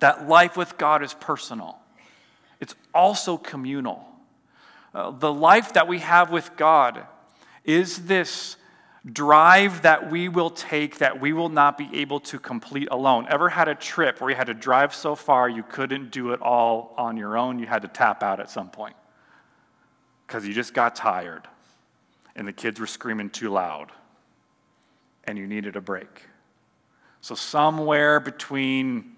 that 0.00 0.28
life 0.28 0.56
with 0.56 0.76
God 0.76 1.04
is 1.04 1.14
personal, 1.14 1.78
it's 2.58 2.74
also 2.92 3.36
communal. 3.36 4.07
Uh, 4.98 5.12
the 5.12 5.32
life 5.32 5.74
that 5.74 5.86
we 5.86 6.00
have 6.00 6.32
with 6.32 6.56
God 6.56 7.06
is 7.62 8.06
this 8.06 8.56
drive 9.12 9.82
that 9.82 10.10
we 10.10 10.28
will 10.28 10.50
take 10.50 10.98
that 10.98 11.20
we 11.20 11.32
will 11.32 11.48
not 11.48 11.78
be 11.78 11.88
able 11.92 12.18
to 12.18 12.36
complete 12.36 12.88
alone. 12.90 13.24
Ever 13.30 13.48
had 13.48 13.68
a 13.68 13.76
trip 13.76 14.20
where 14.20 14.28
you 14.28 14.34
had 14.34 14.48
to 14.48 14.54
drive 14.54 14.92
so 14.92 15.14
far 15.14 15.48
you 15.48 15.62
couldn't 15.62 16.10
do 16.10 16.32
it 16.32 16.42
all 16.42 16.94
on 16.96 17.16
your 17.16 17.38
own? 17.38 17.60
You 17.60 17.66
had 17.66 17.82
to 17.82 17.88
tap 17.88 18.24
out 18.24 18.40
at 18.40 18.50
some 18.50 18.70
point 18.70 18.96
because 20.26 20.44
you 20.44 20.52
just 20.52 20.74
got 20.74 20.96
tired 20.96 21.46
and 22.34 22.48
the 22.48 22.52
kids 22.52 22.80
were 22.80 22.86
screaming 22.88 23.30
too 23.30 23.50
loud 23.50 23.92
and 25.22 25.38
you 25.38 25.46
needed 25.46 25.76
a 25.76 25.80
break. 25.80 26.24
So, 27.20 27.36
somewhere 27.36 28.18
between 28.18 29.14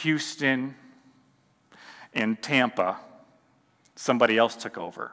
Houston 0.00 0.74
and 2.12 2.42
Tampa, 2.42 2.96
somebody 3.96 4.38
else 4.38 4.54
took 4.54 4.78
over. 4.78 5.10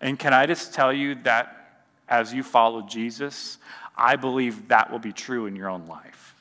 And 0.00 0.18
can 0.18 0.32
I 0.32 0.46
just 0.46 0.72
tell 0.72 0.92
you 0.92 1.16
that 1.24 1.82
as 2.08 2.32
you 2.32 2.42
follow 2.42 2.82
Jesus, 2.82 3.58
I 3.96 4.16
believe 4.16 4.68
that 4.68 4.90
will 4.90 5.00
be 5.00 5.12
true 5.12 5.46
in 5.46 5.56
your 5.56 5.68
own 5.68 5.88
life. 5.88 6.34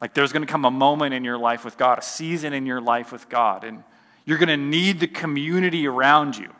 Like 0.00 0.14
there's 0.14 0.32
going 0.32 0.46
to 0.46 0.50
come 0.50 0.64
a 0.64 0.70
moment 0.70 1.14
in 1.14 1.24
your 1.24 1.38
life 1.38 1.64
with 1.64 1.76
God, 1.76 1.98
a 1.98 2.02
season 2.02 2.52
in 2.52 2.66
your 2.66 2.80
life 2.80 3.10
with 3.10 3.28
God, 3.28 3.64
and 3.64 3.82
you're 4.24 4.38
going 4.38 4.48
to 4.48 4.56
need 4.56 5.00
the 5.00 5.08
community 5.08 5.86
around 5.86 6.36
you 6.36 6.52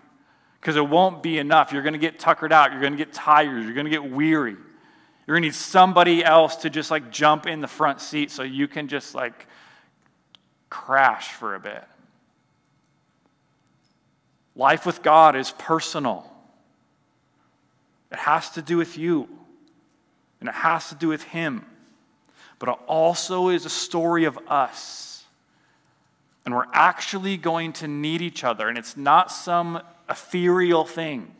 because 0.60 0.74
it 0.76 0.88
won't 0.88 1.22
be 1.22 1.38
enough. 1.38 1.72
You're 1.72 1.82
going 1.82 1.92
to 1.92 1.98
get 1.98 2.18
tuckered 2.18 2.52
out, 2.52 2.72
you're 2.72 2.80
going 2.80 2.94
to 2.94 2.98
get 2.98 3.12
tired, 3.12 3.62
you're 3.62 3.74
going 3.74 3.84
to 3.84 3.90
get 3.90 4.10
weary. 4.10 4.56
You're 5.26 5.34
going 5.34 5.42
to 5.42 5.48
need 5.48 5.54
somebody 5.54 6.24
else 6.24 6.56
to 6.56 6.70
just 6.70 6.90
like 6.90 7.10
jump 7.10 7.46
in 7.46 7.60
the 7.60 7.68
front 7.68 8.00
seat 8.00 8.30
so 8.30 8.42
you 8.42 8.66
can 8.66 8.88
just 8.88 9.14
like 9.14 9.46
crash 10.70 11.32
for 11.32 11.54
a 11.54 11.60
bit. 11.60 11.84
Life 14.58 14.84
with 14.84 15.02
God 15.02 15.36
is 15.36 15.52
personal. 15.52 16.28
It 18.10 18.18
has 18.18 18.50
to 18.50 18.62
do 18.62 18.76
with 18.76 18.98
you, 18.98 19.28
and 20.40 20.48
it 20.48 20.54
has 20.56 20.88
to 20.88 20.96
do 20.96 21.08
with 21.08 21.22
Him. 21.22 21.64
But 22.58 22.70
it 22.70 22.74
also 22.88 23.50
is 23.50 23.64
a 23.64 23.70
story 23.70 24.24
of 24.24 24.36
us. 24.48 25.24
And 26.44 26.54
we're 26.54 26.66
actually 26.72 27.36
going 27.36 27.72
to 27.74 27.86
need 27.86 28.20
each 28.20 28.42
other, 28.42 28.68
and 28.68 28.76
it's 28.76 28.96
not 28.96 29.30
some 29.30 29.80
ethereal 30.10 30.84
thing. 30.84 31.32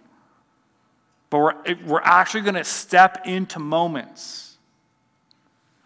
But 1.29 1.39
we're, 1.39 1.75
we're 1.87 2.03
actually 2.03 2.43
going 2.43 2.55
to 2.55 2.65
step 2.65 3.27
into 3.27 3.59
moments 3.59 4.59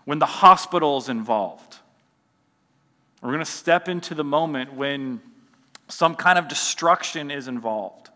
when 0.04 0.18
the 0.18 0.26
hospital 0.26 0.98
is 0.98 1.08
involved. 1.08 1.76
We're 3.22 3.30
going 3.30 3.38
to 3.38 3.50
step 3.50 3.88
into 3.88 4.14
the 4.14 4.24
moment 4.24 4.74
when 4.74 5.22
some 5.92 6.14
kind 6.14 6.38
of 6.38 6.48
destruction 6.48 7.30
is 7.30 7.48
involved, 7.48 8.08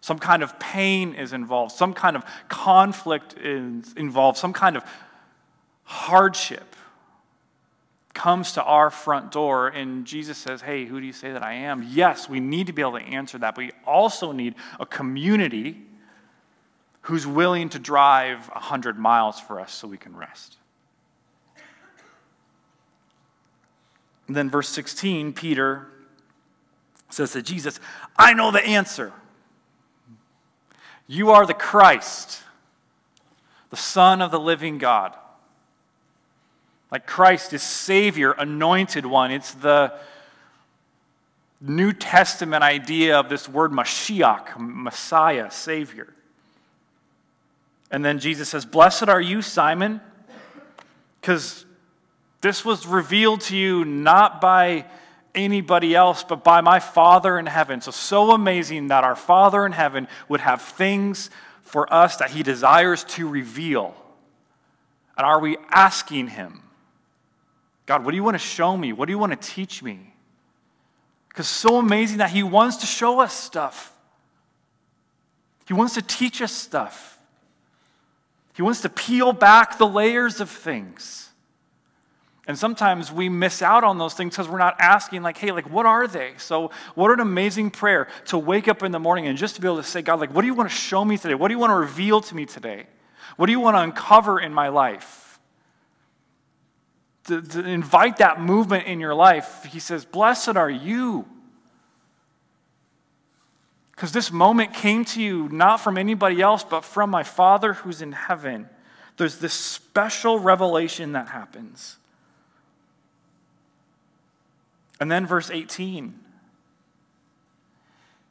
some 0.00 0.18
kind 0.18 0.42
of 0.42 0.58
pain 0.58 1.14
is 1.14 1.32
involved, 1.32 1.72
some 1.72 1.94
kind 1.94 2.16
of 2.16 2.24
conflict 2.48 3.36
is 3.38 3.92
involved, 3.94 4.36
some 4.36 4.52
kind 4.52 4.76
of 4.76 4.84
hardship 5.84 6.74
comes 8.14 8.52
to 8.52 8.62
our 8.64 8.90
front 8.90 9.30
door 9.30 9.68
and 9.68 10.04
Jesus 10.04 10.36
says, 10.36 10.60
Hey, 10.60 10.86
who 10.86 11.00
do 11.00 11.06
you 11.06 11.12
say 11.12 11.32
that 11.32 11.42
I 11.42 11.54
am? 11.54 11.86
Yes, 11.88 12.28
we 12.28 12.40
need 12.40 12.66
to 12.66 12.72
be 12.72 12.82
able 12.82 12.98
to 12.98 13.04
answer 13.04 13.38
that, 13.38 13.54
but 13.54 13.64
we 13.64 13.70
also 13.86 14.32
need 14.32 14.56
a 14.80 14.86
community 14.86 15.80
who's 17.02 17.26
willing 17.26 17.68
to 17.68 17.78
drive 17.78 18.48
100 18.48 18.98
miles 18.98 19.38
for 19.38 19.60
us 19.60 19.72
so 19.72 19.86
we 19.86 19.96
can 19.96 20.16
rest. 20.16 20.56
And 24.26 24.36
then, 24.36 24.50
verse 24.50 24.68
16, 24.68 25.32
Peter 25.32 25.86
says 27.08 27.32
to 27.32 27.42
Jesus, 27.42 27.80
I 28.16 28.34
know 28.34 28.50
the 28.50 28.64
answer. 28.64 29.12
You 31.06 31.30
are 31.30 31.46
the 31.46 31.54
Christ, 31.54 32.42
the 33.70 33.76
Son 33.76 34.20
of 34.20 34.30
the 34.30 34.40
living 34.40 34.78
God. 34.78 35.16
Like 36.90 37.06
Christ 37.06 37.52
is 37.52 37.62
Savior, 37.62 38.32
anointed 38.32 39.04
one. 39.06 39.30
It's 39.30 39.52
the 39.52 39.92
New 41.60 41.92
Testament 41.92 42.62
idea 42.62 43.18
of 43.18 43.28
this 43.28 43.48
word 43.48 43.72
Mashiach, 43.72 44.58
Messiah, 44.58 45.50
Savior. 45.50 46.12
And 47.90 48.04
then 48.04 48.18
Jesus 48.18 48.48
says, 48.48 48.64
Blessed 48.64 49.08
are 49.08 49.20
you, 49.20 49.42
Simon, 49.42 50.00
because 51.20 51.64
this 52.40 52.64
was 52.64 52.86
revealed 52.86 53.40
to 53.42 53.56
you 53.56 53.84
not 53.84 54.40
by 54.40 54.84
anybody 55.38 55.94
else, 55.94 56.24
but 56.24 56.44
by 56.44 56.60
my 56.60 56.80
Father 56.80 57.38
in 57.38 57.46
heaven. 57.46 57.80
So, 57.80 57.90
so 57.90 58.32
amazing 58.32 58.88
that 58.88 59.04
our 59.04 59.16
Father 59.16 59.64
in 59.64 59.72
heaven 59.72 60.08
would 60.28 60.40
have 60.40 60.60
things 60.60 61.30
for 61.62 61.92
us 61.92 62.16
that 62.16 62.30
He 62.30 62.42
desires 62.42 63.04
to 63.04 63.28
reveal. 63.28 63.94
And 65.16 65.26
are 65.26 65.40
we 65.40 65.56
asking 65.70 66.28
Him, 66.28 66.62
God, 67.86 68.04
what 68.04 68.10
do 68.10 68.16
you 68.16 68.24
want 68.24 68.34
to 68.34 68.38
show 68.38 68.76
me? 68.76 68.92
What 68.92 69.06
do 69.06 69.12
you 69.12 69.18
want 69.18 69.40
to 69.40 69.48
teach 69.48 69.82
me? 69.82 70.14
Because 71.28 71.48
so 71.48 71.78
amazing 71.78 72.18
that 72.18 72.30
He 72.30 72.42
wants 72.42 72.78
to 72.78 72.86
show 72.86 73.20
us 73.20 73.32
stuff, 73.32 73.92
He 75.66 75.74
wants 75.74 75.94
to 75.94 76.02
teach 76.02 76.42
us 76.42 76.52
stuff. 76.52 77.14
He 78.54 78.62
wants 78.62 78.80
to 78.80 78.88
peel 78.88 79.32
back 79.32 79.78
the 79.78 79.86
layers 79.86 80.40
of 80.40 80.50
things. 80.50 81.27
And 82.48 82.58
sometimes 82.58 83.12
we 83.12 83.28
miss 83.28 83.60
out 83.60 83.84
on 83.84 83.98
those 83.98 84.14
things 84.14 84.34
because 84.34 84.48
we're 84.48 84.56
not 84.56 84.74
asking, 84.80 85.22
like, 85.22 85.36
hey, 85.36 85.52
like, 85.52 85.68
what 85.70 85.84
are 85.84 86.06
they? 86.08 86.32
So, 86.38 86.70
what 86.94 87.10
an 87.10 87.20
amazing 87.20 87.70
prayer 87.70 88.08
to 88.26 88.38
wake 88.38 88.68
up 88.68 88.82
in 88.82 88.90
the 88.90 88.98
morning 88.98 89.26
and 89.26 89.36
just 89.36 89.56
to 89.56 89.60
be 89.60 89.68
able 89.68 89.76
to 89.76 89.82
say, 89.82 90.00
God, 90.00 90.18
like, 90.18 90.34
what 90.34 90.40
do 90.40 90.46
you 90.46 90.54
want 90.54 90.70
to 90.70 90.74
show 90.74 91.04
me 91.04 91.18
today? 91.18 91.34
What 91.34 91.48
do 91.48 91.54
you 91.54 91.58
want 91.58 91.72
to 91.72 91.76
reveal 91.76 92.22
to 92.22 92.34
me 92.34 92.46
today? 92.46 92.86
What 93.36 93.46
do 93.46 93.52
you 93.52 93.60
want 93.60 93.76
to 93.76 93.82
uncover 93.82 94.40
in 94.40 94.54
my 94.54 94.68
life? 94.68 95.38
To, 97.24 97.42
to 97.42 97.68
invite 97.68 98.16
that 98.16 98.40
movement 98.40 98.86
in 98.86 98.98
your 98.98 99.14
life, 99.14 99.64
he 99.70 99.78
says, 99.78 100.06
Blessed 100.06 100.56
are 100.56 100.70
you. 100.70 101.26
Because 103.90 104.12
this 104.12 104.32
moment 104.32 104.72
came 104.72 105.04
to 105.04 105.22
you 105.22 105.50
not 105.50 105.82
from 105.82 105.98
anybody 105.98 106.40
else, 106.40 106.64
but 106.64 106.82
from 106.82 107.10
my 107.10 107.24
Father 107.24 107.74
who's 107.74 108.00
in 108.00 108.12
heaven. 108.12 108.70
There's 109.18 109.38
this 109.38 109.52
special 109.52 110.38
revelation 110.38 111.12
that 111.12 111.28
happens. 111.28 111.98
And 115.00 115.10
then 115.10 115.26
verse 115.26 115.50
18. 115.50 116.18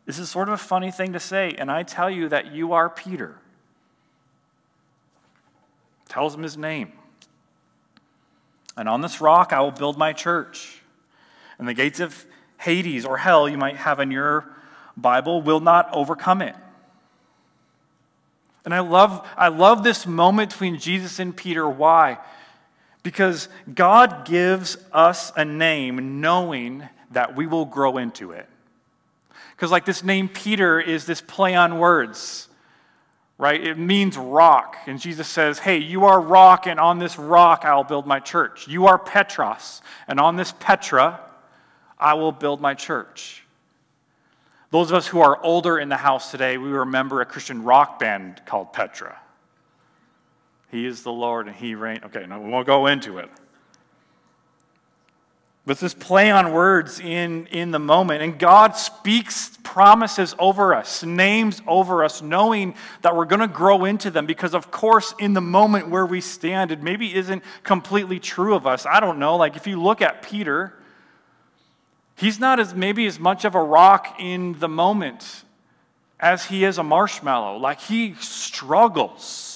This 0.05 0.19
is 0.19 0.29
sort 0.29 0.47
of 0.47 0.53
a 0.53 0.57
funny 0.57 0.91
thing 0.91 1.13
to 1.13 1.19
say, 1.19 1.55
and 1.57 1.69
I 1.69 1.83
tell 1.83 2.09
you 2.09 2.29
that 2.29 2.53
you 2.53 2.73
are 2.73 2.89
Peter. 2.89 3.35
Tells 6.07 6.33
him 6.33 6.43
his 6.43 6.57
name. 6.57 6.93
And 8.77 8.87
on 8.87 9.01
this 9.01 9.19
rock 9.19 9.51
I 9.51 9.59
will 9.59 9.71
build 9.71 9.97
my 9.97 10.13
church. 10.13 10.81
And 11.59 11.67
the 11.67 11.73
gates 11.73 11.99
of 11.99 12.25
Hades 12.57 13.05
or 13.05 13.17
hell 13.17 13.49
you 13.49 13.57
might 13.57 13.75
have 13.75 13.99
in 13.99 14.11
your 14.11 14.45
Bible 14.95 15.41
will 15.41 15.59
not 15.59 15.89
overcome 15.93 16.41
it. 16.41 16.55
And 18.65 18.73
I 18.73 18.79
love, 18.79 19.25
I 19.37 19.47
love 19.47 19.83
this 19.83 20.05
moment 20.05 20.51
between 20.51 20.79
Jesus 20.79 21.19
and 21.19 21.35
Peter. 21.35 21.67
Why? 21.69 22.17
Because 23.07 23.47
God 23.73 24.25
gives 24.25 24.77
us 24.91 25.31
a 25.37 25.45
name 25.45 26.19
knowing 26.19 26.83
that 27.11 27.37
we 27.37 27.47
will 27.47 27.63
grow 27.63 27.95
into 27.95 28.31
it. 28.31 28.49
Because, 29.55 29.71
like, 29.71 29.85
this 29.85 30.03
name 30.03 30.27
Peter 30.27 30.77
is 30.77 31.05
this 31.05 31.21
play 31.21 31.55
on 31.55 31.79
words, 31.79 32.49
right? 33.37 33.65
It 33.65 33.77
means 33.77 34.17
rock. 34.17 34.75
And 34.87 34.99
Jesus 34.99 35.25
says, 35.25 35.57
Hey, 35.57 35.77
you 35.77 36.03
are 36.03 36.19
rock, 36.19 36.67
and 36.67 36.81
on 36.81 36.99
this 36.99 37.17
rock 37.17 37.63
I'll 37.63 37.85
build 37.85 38.05
my 38.05 38.19
church. 38.19 38.67
You 38.67 38.87
are 38.87 38.99
Petros, 38.99 39.81
and 40.09 40.19
on 40.19 40.35
this 40.35 40.53
Petra 40.59 41.21
I 41.97 42.15
will 42.15 42.33
build 42.33 42.59
my 42.59 42.73
church. 42.73 43.45
Those 44.69 44.91
of 44.91 44.97
us 44.97 45.07
who 45.07 45.21
are 45.21 45.41
older 45.41 45.79
in 45.79 45.87
the 45.87 45.95
house 45.95 46.29
today, 46.29 46.57
we 46.57 46.67
remember 46.67 47.21
a 47.21 47.25
Christian 47.25 47.63
rock 47.63 47.99
band 47.99 48.41
called 48.45 48.73
Petra. 48.73 49.17
He 50.69 50.85
is 50.85 51.03
the 51.03 51.11
Lord 51.11 51.47
and 51.47 51.55
He 51.55 51.75
reigns. 51.75 52.03
Okay, 52.05 52.25
no, 52.27 52.39
we 52.39 52.49
won't 52.49 52.67
go 52.67 52.87
into 52.87 53.17
it. 53.17 53.29
But 55.65 55.79
this 55.79 55.93
play 55.93 56.31
on 56.31 56.53
words 56.53 56.99
in, 56.99 57.47
in 57.47 57.71
the 57.71 57.79
moment. 57.79 58.23
And 58.23 58.39
God 58.39 58.77
speaks 58.77 59.57
promises 59.63 60.33
over 60.39 60.73
us, 60.73 61.03
names 61.03 61.61
over 61.67 62.05
us, 62.05 62.21
knowing 62.21 62.73
that 63.01 63.15
we're 63.17 63.25
going 63.25 63.41
to 63.41 63.49
grow 63.49 63.83
into 63.83 64.09
them 64.09 64.25
because, 64.25 64.53
of 64.53 64.71
course, 64.71 65.13
in 65.19 65.33
the 65.33 65.41
moment 65.41 65.89
where 65.89 66.05
we 66.05 66.21
stand, 66.21 66.71
it 66.71 66.81
maybe 66.81 67.13
isn't 67.13 67.43
completely 67.63 68.17
true 68.17 68.55
of 68.55 68.65
us. 68.65 68.85
I 68.85 69.01
don't 69.01 69.19
know. 69.19 69.35
Like 69.35 69.57
if 69.57 69.67
you 69.67 69.81
look 69.81 70.01
at 70.01 70.21
Peter, 70.21 70.73
He's 72.17 72.39
not 72.39 72.59
as 72.59 72.73
maybe 72.73 73.05
as 73.05 73.19
much 73.19 73.45
of 73.45 73.53
a 73.53 73.61
rock 73.61 74.15
in 74.19 74.57
the 74.57 74.67
moment 74.67 75.43
as 76.19 76.45
he 76.45 76.65
is 76.65 76.79
a 76.79 76.83
marshmallow. 76.83 77.57
Like 77.57 77.79
he 77.79 78.15
struggles. 78.15 79.46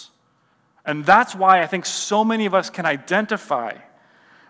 And 0.85 1.05
that's 1.05 1.35
why 1.35 1.61
I 1.61 1.67
think 1.67 1.85
so 1.85 2.23
many 2.23 2.45
of 2.45 2.53
us 2.53 2.69
can 2.69 2.85
identify 2.85 3.77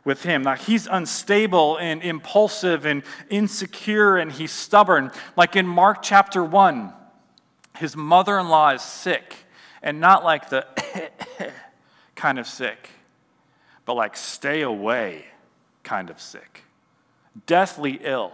with 0.04 0.24
him. 0.24 0.44
Now, 0.44 0.56
he's 0.56 0.88
unstable 0.88 1.78
and 1.78 2.02
impulsive 2.02 2.86
and 2.86 3.04
insecure 3.30 4.18
and 4.18 4.32
he's 4.32 4.52
stubborn. 4.52 5.12
Like 5.36 5.56
in 5.56 5.68
Mark 5.68 6.02
chapter 6.02 6.44
1, 6.44 6.94
his 7.78 7.96
mother 7.96 8.40
in 8.40 8.50
law 8.50 8.72
is 8.72 8.82
sick, 8.82 9.36
and 9.82 10.00
not 10.00 10.24
like 10.24 10.50
the 10.50 10.66
kind 12.16 12.40
of 12.40 12.48
sick, 12.48 12.90
but 13.86 13.96
like 13.96 14.16
stay 14.16 14.62
away 14.62 15.26
kind 15.84 16.10
of 16.10 16.20
sick 16.22 16.64
deathly 17.46 18.00
ill. 18.04 18.32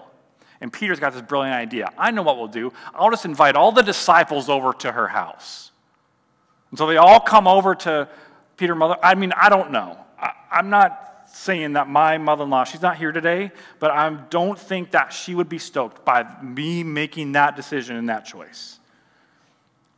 And 0.60 0.74
Peter's 0.74 1.00
got 1.00 1.14
this 1.14 1.22
brilliant 1.22 1.56
idea. 1.56 1.92
I 1.98 2.12
know 2.12 2.24
what 2.24 2.38
we'll 2.38 2.48
do. 2.48 2.74
I'll 2.96 3.12
just 3.12 3.26
invite 3.26 3.56
all 3.56 3.72
the 3.72 3.84
disciples 3.84 4.50
over 4.50 4.74
to 4.74 4.92
her 4.92 5.08
house. 5.08 5.72
And 6.72 6.78
so 6.78 6.88
they 6.88 6.98
all 6.98 7.20
come 7.20 7.48
over 7.48 7.76
to 7.76 8.10
Peter 8.58 8.76
mother. 8.76 8.98
I 9.02 9.16
mean, 9.16 9.32
I 9.34 9.50
don't 9.50 9.72
know. 9.72 9.98
I, 10.20 10.34
am 10.52 10.70
not 10.70 11.30
saying 11.32 11.74
that 11.74 11.88
my 11.88 12.18
mother-in-law, 12.18 12.64
she's 12.66 12.82
not 12.82 12.98
here 12.98 13.12
today, 13.12 13.52
but 13.80 13.92
I 13.92 14.10
don't 14.10 14.58
think 14.58 14.92
that 14.92 15.14
she 15.14 15.36
would 15.36 15.50
be 15.50 15.60
stoked 15.60 16.04
by 16.04 16.26
me 16.42 16.84
making 16.84 17.34
that 17.34 17.56
decision 17.56 17.96
and 17.96 18.10
that 18.10 18.26
choice. 18.26 18.80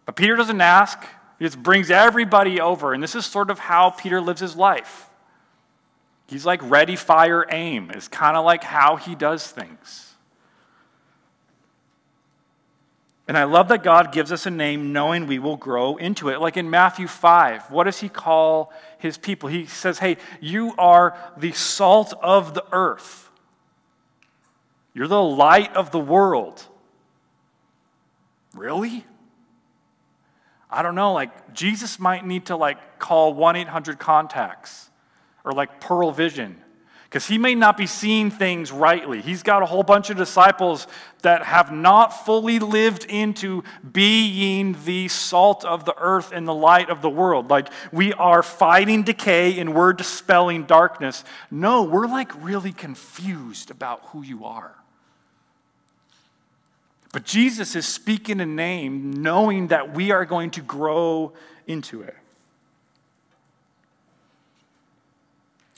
But 0.06 0.16
Peter 0.16 0.36
doesn't 0.36 0.60
ask. 0.60 1.00
He 1.38 1.46
just 1.46 1.62
brings 1.62 1.90
everybody 1.90 2.60
over. 2.60 2.94
And 2.94 3.02
this 3.02 3.16
is 3.16 3.26
sort 3.26 3.50
of 3.50 3.60
how 3.60 3.92
Peter 3.92 4.20
lives 4.20 4.42
his 4.42 4.56
life. 4.56 5.10
He's 6.28 6.46
like 6.46 6.62
ready, 6.64 6.96
fire, 6.96 7.46
aim, 7.50 7.90
is 7.92 8.08
kind 8.08 8.38
of 8.38 8.46
like 8.46 8.64
how 8.64 8.98
he 8.98 9.16
does 9.16 9.48
things. 9.48 10.09
And 13.30 13.38
I 13.38 13.44
love 13.44 13.68
that 13.68 13.84
God 13.84 14.12
gives 14.12 14.32
us 14.32 14.48
a 14.48 14.50
name 14.50 14.92
knowing 14.92 15.28
we 15.28 15.38
will 15.38 15.56
grow 15.56 15.98
into 15.98 16.30
it. 16.30 16.42
Like 16.42 16.58
in 16.58 16.68
Matthew 16.68 17.06
5, 17.06 17.70
what 17.70 17.84
does 17.84 18.00
he 18.00 18.10
call 18.10 18.74
his 18.98 19.20
people? 19.20 19.50
He 19.50 19.68
says, 19.68 20.00
Hey, 20.00 20.18
you 20.42 20.74
are 20.80 21.16
the 21.38 21.52
salt 21.52 22.12
of 22.24 22.56
the 22.56 22.66
earth, 22.72 23.30
you're 24.96 25.08
the 25.08 25.22
light 25.22 25.72
of 25.76 25.92
the 25.92 26.00
world. 26.00 26.66
Really? 28.56 29.06
I 30.72 30.82
don't 30.82 30.96
know, 30.96 31.14
like 31.14 31.54
Jesus 31.54 32.00
might 32.00 32.26
need 32.26 32.48
to 32.48 32.56
like 32.56 32.98
call 32.98 33.36
1-800 33.36 34.00
contacts 34.00 34.90
or 35.44 35.52
like 35.52 35.80
Pearle 35.80 36.12
Vision 36.12 36.60
because 37.10 37.26
he 37.26 37.40
may 37.40 37.56
not 37.56 37.76
be 37.76 37.88
seeing 37.88 38.30
things 38.30 38.72
rightly. 38.72 39.20
He's 39.20 39.42
got 39.42 39.64
a 39.64 39.66
whole 39.66 39.82
bunch 39.82 40.12
of 40.12 40.18
disciples 40.18 40.86
that 41.24 41.44
have 41.44 41.72
not 41.72 42.10
fully 42.10 42.60
lived 42.60 43.06
into 43.06 43.64
being 43.92 44.78
the 44.86 45.08
salt 45.08 45.66
of 45.66 45.86
the 45.86 45.96
earth 45.98 46.32
and 46.32 46.48
the 46.48 46.54
light 46.54 46.92
of 46.92 47.02
the 47.02 47.10
world. 47.10 47.50
Like 47.50 47.70
we 47.92 48.14
are 48.14 48.44
fighting 48.44 49.02
decay 49.02 49.60
and 49.60 49.74
we're 49.74 49.94
dispelling 49.94 50.66
darkness. 50.66 51.24
No, 51.50 51.82
we're 51.82 52.06
like 52.06 52.32
really 52.44 52.72
confused 52.72 53.72
about 53.72 54.02
who 54.10 54.22
you 54.22 54.46
are. 54.46 54.76
But 57.12 57.26
Jesus 57.26 57.76
is 57.76 57.88
speaking 57.88 58.40
a 58.40 58.46
name 58.46 59.24
knowing 59.24 59.70
that 59.70 59.96
we 59.96 60.12
are 60.12 60.26
going 60.26 60.52
to 60.52 60.62
grow 60.62 61.34
into 61.66 62.04
it. 62.04 62.16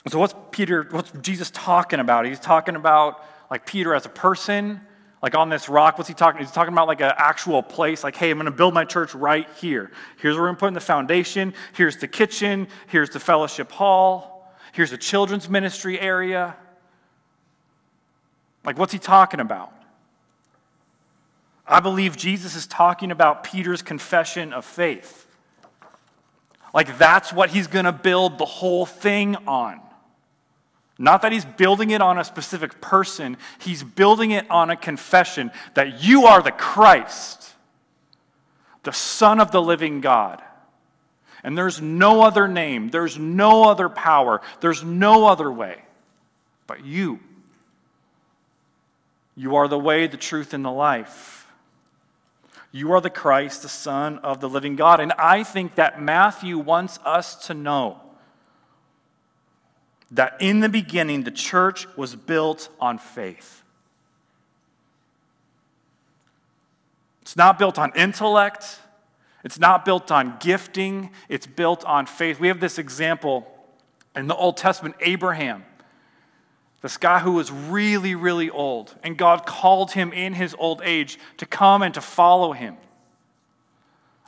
So 0.08 0.18
what's 0.18 0.34
Peter, 0.50 0.86
what's 0.90 1.12
Jesus 1.20 1.50
talking 1.52 2.00
about? 2.00 2.26
He's 2.26 2.40
talking 2.40 2.74
about 2.74 3.24
like 3.50 3.66
Peter 3.66 3.94
as 3.94 4.04
a 4.04 4.08
person, 4.08 4.80
like 5.22 5.36
on 5.36 5.48
this 5.48 5.68
rock. 5.68 5.96
What's 5.96 6.08
he 6.08 6.14
talking? 6.14 6.40
He's 6.40 6.50
talking 6.50 6.72
about 6.72 6.88
like 6.88 7.00
an 7.00 7.12
actual 7.16 7.62
place, 7.62 8.02
like, 8.02 8.16
hey, 8.16 8.30
I'm 8.30 8.38
gonna 8.38 8.50
build 8.50 8.74
my 8.74 8.84
church 8.84 9.14
right 9.14 9.46
here. 9.60 9.92
Here's 10.18 10.36
where 10.36 10.48
I'm 10.48 10.56
putting 10.56 10.74
the 10.74 10.80
foundation. 10.80 11.54
Here's 11.74 11.96
the 11.98 12.08
kitchen. 12.08 12.66
Here's 12.88 13.10
the 13.10 13.20
fellowship 13.20 13.70
hall. 13.70 14.52
Here's 14.72 14.90
the 14.90 14.98
children's 14.98 15.48
ministry 15.48 16.00
area. 16.00 16.56
Like, 18.64 18.78
what's 18.78 18.92
he 18.92 18.98
talking 18.98 19.40
about? 19.40 19.72
I 21.66 21.80
believe 21.80 22.16
Jesus 22.16 22.56
is 22.56 22.66
talking 22.66 23.10
about 23.10 23.44
Peter's 23.44 23.82
confession 23.82 24.52
of 24.52 24.64
faith. 24.64 25.26
Like, 26.74 26.98
that's 26.98 27.32
what 27.32 27.50
he's 27.50 27.66
going 27.66 27.84
to 27.84 27.92
build 27.92 28.38
the 28.38 28.46
whole 28.46 28.86
thing 28.86 29.36
on. 29.46 29.80
Not 31.02 31.22
that 31.22 31.32
he's 31.32 31.44
building 31.44 31.90
it 31.90 32.00
on 32.00 32.16
a 32.16 32.22
specific 32.22 32.80
person, 32.80 33.36
he's 33.58 33.82
building 33.82 34.30
it 34.30 34.48
on 34.48 34.70
a 34.70 34.76
confession 34.76 35.50
that 35.74 36.04
you 36.04 36.26
are 36.26 36.40
the 36.40 36.52
Christ, 36.52 37.54
the 38.84 38.92
Son 38.92 39.40
of 39.40 39.50
the 39.50 39.60
living 39.60 40.00
God. 40.00 40.40
And 41.42 41.58
there's 41.58 41.82
no 41.82 42.22
other 42.22 42.46
name, 42.46 42.90
there's 42.90 43.18
no 43.18 43.64
other 43.64 43.88
power, 43.88 44.42
there's 44.60 44.84
no 44.84 45.26
other 45.26 45.50
way 45.50 45.82
but 46.68 46.84
you. 46.84 47.18
You 49.34 49.56
are 49.56 49.66
the 49.66 49.80
way, 49.80 50.06
the 50.06 50.16
truth, 50.16 50.54
and 50.54 50.64
the 50.64 50.70
life. 50.70 51.48
You 52.70 52.92
are 52.92 53.00
the 53.00 53.10
Christ, 53.10 53.62
the 53.62 53.68
Son 53.68 54.18
of 54.18 54.40
the 54.40 54.48
living 54.48 54.76
God. 54.76 55.00
And 55.00 55.12
I 55.18 55.42
think 55.42 55.74
that 55.74 56.00
Matthew 56.00 56.58
wants 56.58 57.00
us 57.04 57.34
to 57.48 57.54
know 57.54 58.01
that 60.12 60.36
in 60.40 60.60
the 60.60 60.68
beginning, 60.68 61.24
the 61.24 61.30
church 61.30 61.86
was 61.96 62.14
built 62.14 62.68
on 62.78 62.98
faith. 62.98 63.62
It's 67.22 67.36
not 67.36 67.58
built 67.58 67.78
on 67.78 67.92
intellect, 67.96 68.78
it's 69.44 69.58
not 69.58 69.84
built 69.84 70.10
on 70.10 70.36
gifting, 70.38 71.10
it's 71.28 71.46
built 71.46 71.84
on 71.84 72.06
faith. 72.06 72.38
We 72.38 72.48
have 72.48 72.60
this 72.60 72.78
example 72.78 73.46
in 74.14 74.26
the 74.26 74.36
Old 74.36 74.56
Testament 74.56 74.96
Abraham. 75.00 75.64
This 76.82 76.96
guy 76.96 77.20
who 77.20 77.32
was 77.32 77.50
really, 77.50 78.14
really 78.16 78.50
old, 78.50 78.94
and 79.04 79.16
God 79.16 79.46
called 79.46 79.92
him 79.92 80.12
in 80.12 80.34
his 80.34 80.54
old 80.58 80.82
age 80.84 81.18
to 81.36 81.46
come 81.46 81.80
and 81.80 81.94
to 81.94 82.00
follow 82.00 82.52
him. 82.52 82.76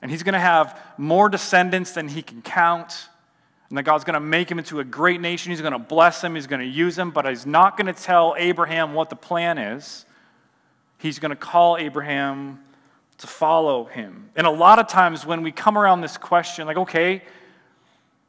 And 0.01 0.11
he's 0.11 0.23
going 0.23 0.35
to 0.35 0.39
have 0.39 0.81
more 0.97 1.29
descendants 1.29 1.93
than 1.93 2.09
he 2.09 2.23
can 2.23 2.43
count. 2.43 3.09
And 3.75 3.79
that 3.81 3.83
God's 3.83 4.05
going 4.05 4.15
to 4.15 4.21
make 4.21 4.49
him 4.49 4.61
into 4.61 4.79
a 4.79 4.85
great 4.85 5.21
nation. 5.21 5.51
He's 5.51 5.61
going 5.61 5.73
to 5.73 5.81
bless 5.81 6.23
him. 6.23 6.37
He's 6.37 6.47
going 6.47 6.61
to 6.61 6.65
use 6.65 6.97
him. 6.97 7.11
But 7.11 7.27
he's 7.27 7.45
not 7.45 7.77
going 7.77 7.93
to 7.93 7.93
tell 7.93 8.37
Abraham 8.39 8.95
what 8.95 9.11
the 9.11 9.17
plan 9.17 9.59
is. 9.59 10.07
He's 10.99 11.19
going 11.19 11.31
to 11.31 11.37
call 11.37 11.77
Abraham 11.77 12.61
to 13.19 13.27
follow 13.27 13.87
him. 13.87 14.31
And 14.37 14.47
a 14.47 14.51
lot 14.51 14.79
of 14.79 14.87
times 14.87 15.27
when 15.27 15.43
we 15.43 15.51
come 15.51 15.77
around 15.77 16.03
this 16.03 16.17
question, 16.17 16.69
like, 16.69 16.77
okay, 16.77 17.25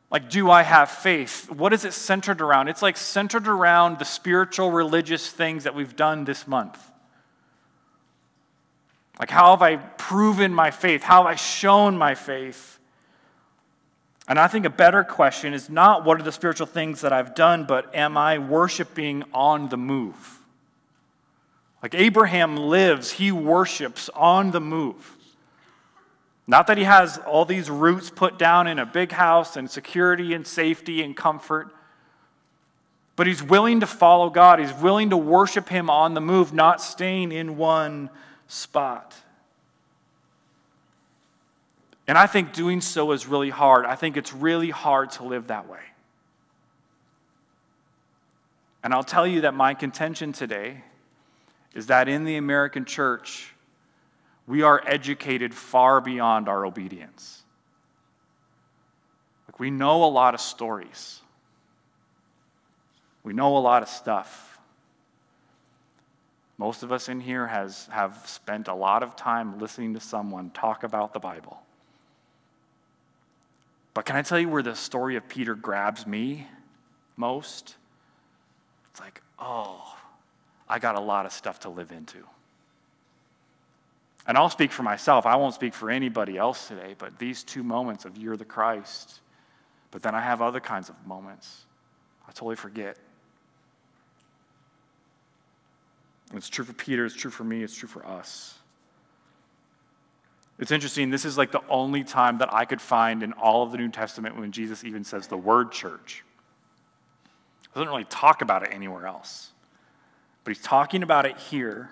like, 0.09 0.31
do 0.31 0.49
I 0.49 0.63
have 0.63 0.89
faith? 0.89 1.47
What 1.51 1.73
is 1.73 1.85
it 1.85 1.93
centered 1.93 2.41
around? 2.41 2.67
It's 2.67 2.81
like 2.81 2.97
centered 2.97 3.47
around 3.47 3.99
the 3.99 4.05
spiritual, 4.05 4.71
religious 4.71 5.29
things 5.29 5.65
that 5.65 5.75
we've 5.75 5.95
done 5.95 6.25
this 6.25 6.47
month. 6.47 6.83
Like, 9.19 9.29
how 9.29 9.51
have 9.51 9.61
I 9.61 9.75
proven 9.75 10.55
my 10.55 10.71
faith? 10.71 11.03
How 11.03 11.21
have 11.21 11.31
I 11.31 11.35
shown 11.35 11.99
my 11.99 12.15
faith? 12.15 12.74
And 14.27 14.39
I 14.39 14.47
think 14.47 14.65
a 14.65 14.71
better 14.71 15.03
question 15.03 15.53
is 15.53 15.69
not 15.69 16.03
what 16.03 16.19
are 16.19 16.23
the 16.23 16.31
spiritual 16.31 16.65
things 16.65 17.01
that 17.01 17.13
I've 17.13 17.35
done, 17.35 17.65
but 17.65 17.93
am 17.93 18.17
I 18.17 18.39
worshiping 18.39 19.23
on 19.33 19.69
the 19.69 19.77
move? 19.77 20.39
Like 21.83 21.93
Abraham 21.93 22.57
lives, 22.57 23.11
he 23.11 23.31
worships 23.31 24.09
on 24.15 24.49
the 24.49 24.59
move. 24.59 25.15
Not 26.47 26.67
that 26.67 26.77
he 26.77 26.83
has 26.83 27.19
all 27.19 27.45
these 27.45 27.69
roots 27.69 28.09
put 28.09 28.39
down 28.39 28.65
in 28.67 28.79
a 28.79 28.85
big 28.85 29.11
house 29.11 29.55
and 29.55 29.69
security 29.69 30.33
and 30.33 30.45
safety 30.45 31.03
and 31.03 31.15
comfort, 31.15 31.71
but 33.15 33.27
he's 33.27 33.43
willing 33.43 33.79
to 33.79 33.87
follow 33.87 34.29
God. 34.29 34.59
He's 34.59 34.73
willing 34.73 35.11
to 35.11 35.17
worship 35.17 35.69
him 35.69 35.89
on 35.89 36.15
the 36.15 36.21
move, 36.21 36.53
not 36.53 36.81
staying 36.81 37.31
in 37.31 37.57
one 37.57 38.09
spot. 38.47 39.15
And 42.07 42.17
I 42.17 42.27
think 42.27 42.53
doing 42.53 42.81
so 42.81 43.11
is 43.11 43.27
really 43.27 43.49
hard. 43.49 43.85
I 43.85 43.95
think 43.95 44.15
it's 44.17 44.33
really 44.33 44.69
hard 44.69 45.11
to 45.11 45.23
live 45.23 45.47
that 45.47 45.67
way. 45.67 45.79
And 48.83 48.93
I'll 48.93 49.03
tell 49.03 49.25
you 49.25 49.41
that 49.41 49.55
my 49.55 49.73
contention 49.73 50.31
today 50.31 50.83
is 51.73 51.87
that 51.87 52.07
in 52.07 52.23
the 52.23 52.37
American 52.37 52.85
church, 52.85 53.51
we 54.45 54.61
are 54.61 54.81
educated 54.85 55.55
far 55.55 55.99
beyond 55.99 56.47
our 56.47 56.65
obedience. 56.65 57.41
Like 59.47 59.59
we 59.59 59.71
know 59.71 60.03
a 60.03 60.05
lot 60.05 60.35
of 60.35 60.41
stories. 60.41 61.21
We 63.23 63.33
know 63.33 63.57
a 63.57 63.59
lot 63.59 63.81
of 63.81 63.89
stuff. 63.89 64.59
Most 66.59 66.83
of 66.83 66.91
us 66.91 67.09
in 67.09 67.19
here 67.19 67.47
has, 67.47 67.87
have 67.91 68.21
spent 68.27 68.67
a 68.67 68.73
lot 68.75 69.01
of 69.01 69.15
time 69.15 69.57
listening 69.57 69.95
to 69.95 69.99
someone 69.99 70.51
talk 70.51 70.83
about 70.83 71.11
the 71.11 71.19
Bible. 71.19 71.59
But 73.95 74.03
can 74.05 74.17
I 74.17 74.21
tell 74.21 74.37
you 74.37 74.49
where 74.49 74.61
the 74.61 74.75
story 74.75 75.15
of 75.15 75.27
Peter 75.27 75.55
grabs 75.55 76.05
me 76.05 76.47
most? 77.15 77.77
It's 78.91 78.99
like, 78.99 79.21
oh, 79.39 79.97
I 80.67 80.79
got 80.79 80.95
a 80.95 80.99
lot 80.99 81.25
of 81.25 81.31
stuff 81.31 81.61
to 81.61 81.69
live 81.69 81.91
into. 81.91 82.17
And 84.27 84.37
I'll 84.37 84.49
speak 84.49 84.73
for 84.73 84.83
myself. 84.83 85.25
I 85.25 85.37
won't 85.37 85.55
speak 85.55 85.73
for 85.73 85.89
anybody 85.89 86.37
else 86.37 86.67
today, 86.67 86.93
but 86.97 87.17
these 87.17 87.43
two 87.43 87.63
moments 87.63 88.03
of 88.03 88.17
you're 88.17 88.35
the 88.35 88.43
Christ. 88.45 89.21
But 89.91 90.03
then 90.03 90.13
I 90.13 90.19
have 90.19 90.41
other 90.41 90.59
kinds 90.59 90.89
of 90.89 91.07
moments. 91.07 91.63
I 92.27 92.31
totally 92.31 92.57
forget. 92.57 92.97
It's 96.33 96.49
true 96.49 96.65
for 96.65 96.73
Peter, 96.73 97.05
it's 97.05 97.15
true 97.15 97.31
for 97.31 97.45
me, 97.45 97.63
it's 97.63 97.75
true 97.75 97.87
for 97.87 98.05
us. 98.05 98.57
It's 100.57 100.71
interesting, 100.71 101.09
this 101.09 101.25
is 101.25 101.37
like 101.37 101.51
the 101.51 101.63
only 101.67 102.03
time 102.03 102.37
that 102.37 102.53
I 102.53 102.65
could 102.65 102.81
find 102.81 103.23
in 103.23 103.33
all 103.33 103.63
of 103.63 103.71
the 103.71 103.77
New 103.77 103.89
Testament 103.89 104.37
when 104.37 104.51
Jesus 104.51 104.83
even 104.83 105.03
says 105.03 105.27
the 105.27 105.37
word 105.37 105.71
church. 105.71 106.23
He 107.61 107.79
doesn't 107.79 107.89
really 107.89 108.05
talk 108.05 108.41
about 108.41 108.63
it 108.63 108.69
anywhere 108.71 109.05
else. 109.05 109.51
But 110.43 110.55
he's 110.55 110.63
talking 110.63 111.03
about 111.03 111.25
it 111.25 111.37
here 111.37 111.89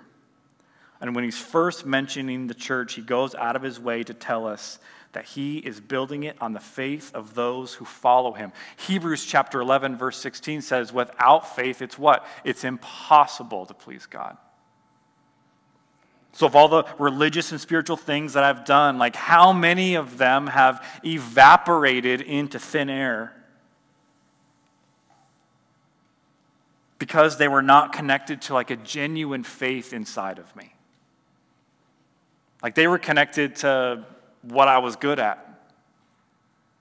and 1.04 1.14
when 1.14 1.26
he's 1.26 1.38
first 1.38 1.86
mentioning 1.86 2.48
the 2.48 2.54
church, 2.54 2.94
he 2.94 3.02
goes 3.02 3.36
out 3.36 3.58
of 3.58 3.62
his 3.62 3.78
way 3.78 4.04
to 4.04 4.14
tell 4.14 4.48
us 4.48 4.80
that 5.12 5.26
he 5.26 5.58
is 5.58 5.82
building 5.82 6.24
it 6.24 6.38
on 6.40 6.54
the 6.54 6.62
faith 6.62 7.14
of 7.14 7.36
those 7.36 7.74
who 7.74 7.84
follow 7.84 8.32
him. 8.32 8.54
Hebrews 8.88 9.26
chapter 9.26 9.60
11, 9.60 9.98
verse 9.98 10.18
16 10.20 10.62
says, 10.62 10.94
Without 10.94 11.58
faith, 11.58 11.82
it's 11.82 12.00
what? 12.00 12.26
It's 12.46 12.64
impossible 12.64 13.66
to 13.66 13.74
please 13.74 14.06
God. 14.06 14.38
So, 16.36 16.48
of 16.48 16.56
all 16.56 16.68
the 16.68 16.84
religious 16.98 17.52
and 17.52 17.62
spiritual 17.62 17.96
things 17.96 18.34
that 18.34 18.44
I've 18.44 18.66
done, 18.66 18.98
like 18.98 19.16
how 19.16 19.54
many 19.54 19.94
of 19.94 20.18
them 20.18 20.48
have 20.48 20.84
evaporated 21.06 22.22
into 22.22 22.58
thin 22.58 22.90
air? 22.90 23.36
Because 26.98 27.38
they 27.38 27.48
were 27.48 27.62
not 27.62 27.94
connected 27.94 28.42
to 28.44 28.56
like 28.56 28.72
a 28.72 28.76
genuine 28.76 29.44
faith 29.44 29.94
inside 29.94 30.40
of 30.40 30.56
me. 30.56 30.74
Like 32.64 32.74
they 32.74 32.88
were 32.88 32.98
connected 32.98 33.58
to 33.58 34.04
what 34.42 34.68
I 34.68 34.80
was 34.80 34.96
good 34.96 35.20
at. 35.20 35.48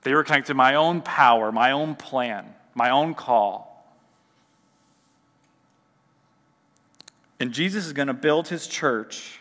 They 0.01 0.15
were 0.15 0.25
connected 0.25 0.53
to 0.53 0.55
my 0.55 0.77
own 0.77 1.03
power, 1.03 1.53
my 1.53 1.73
own 1.73 1.95
plan, 1.95 2.55
my 2.75 2.89
own 2.89 3.15
call. 3.15 3.69
And 7.39 7.53
Jesus 7.53 7.85
is 7.85 7.93
going 7.93 8.09
to 8.09 8.15
build 8.15 8.49
his 8.49 8.67
church 8.67 9.41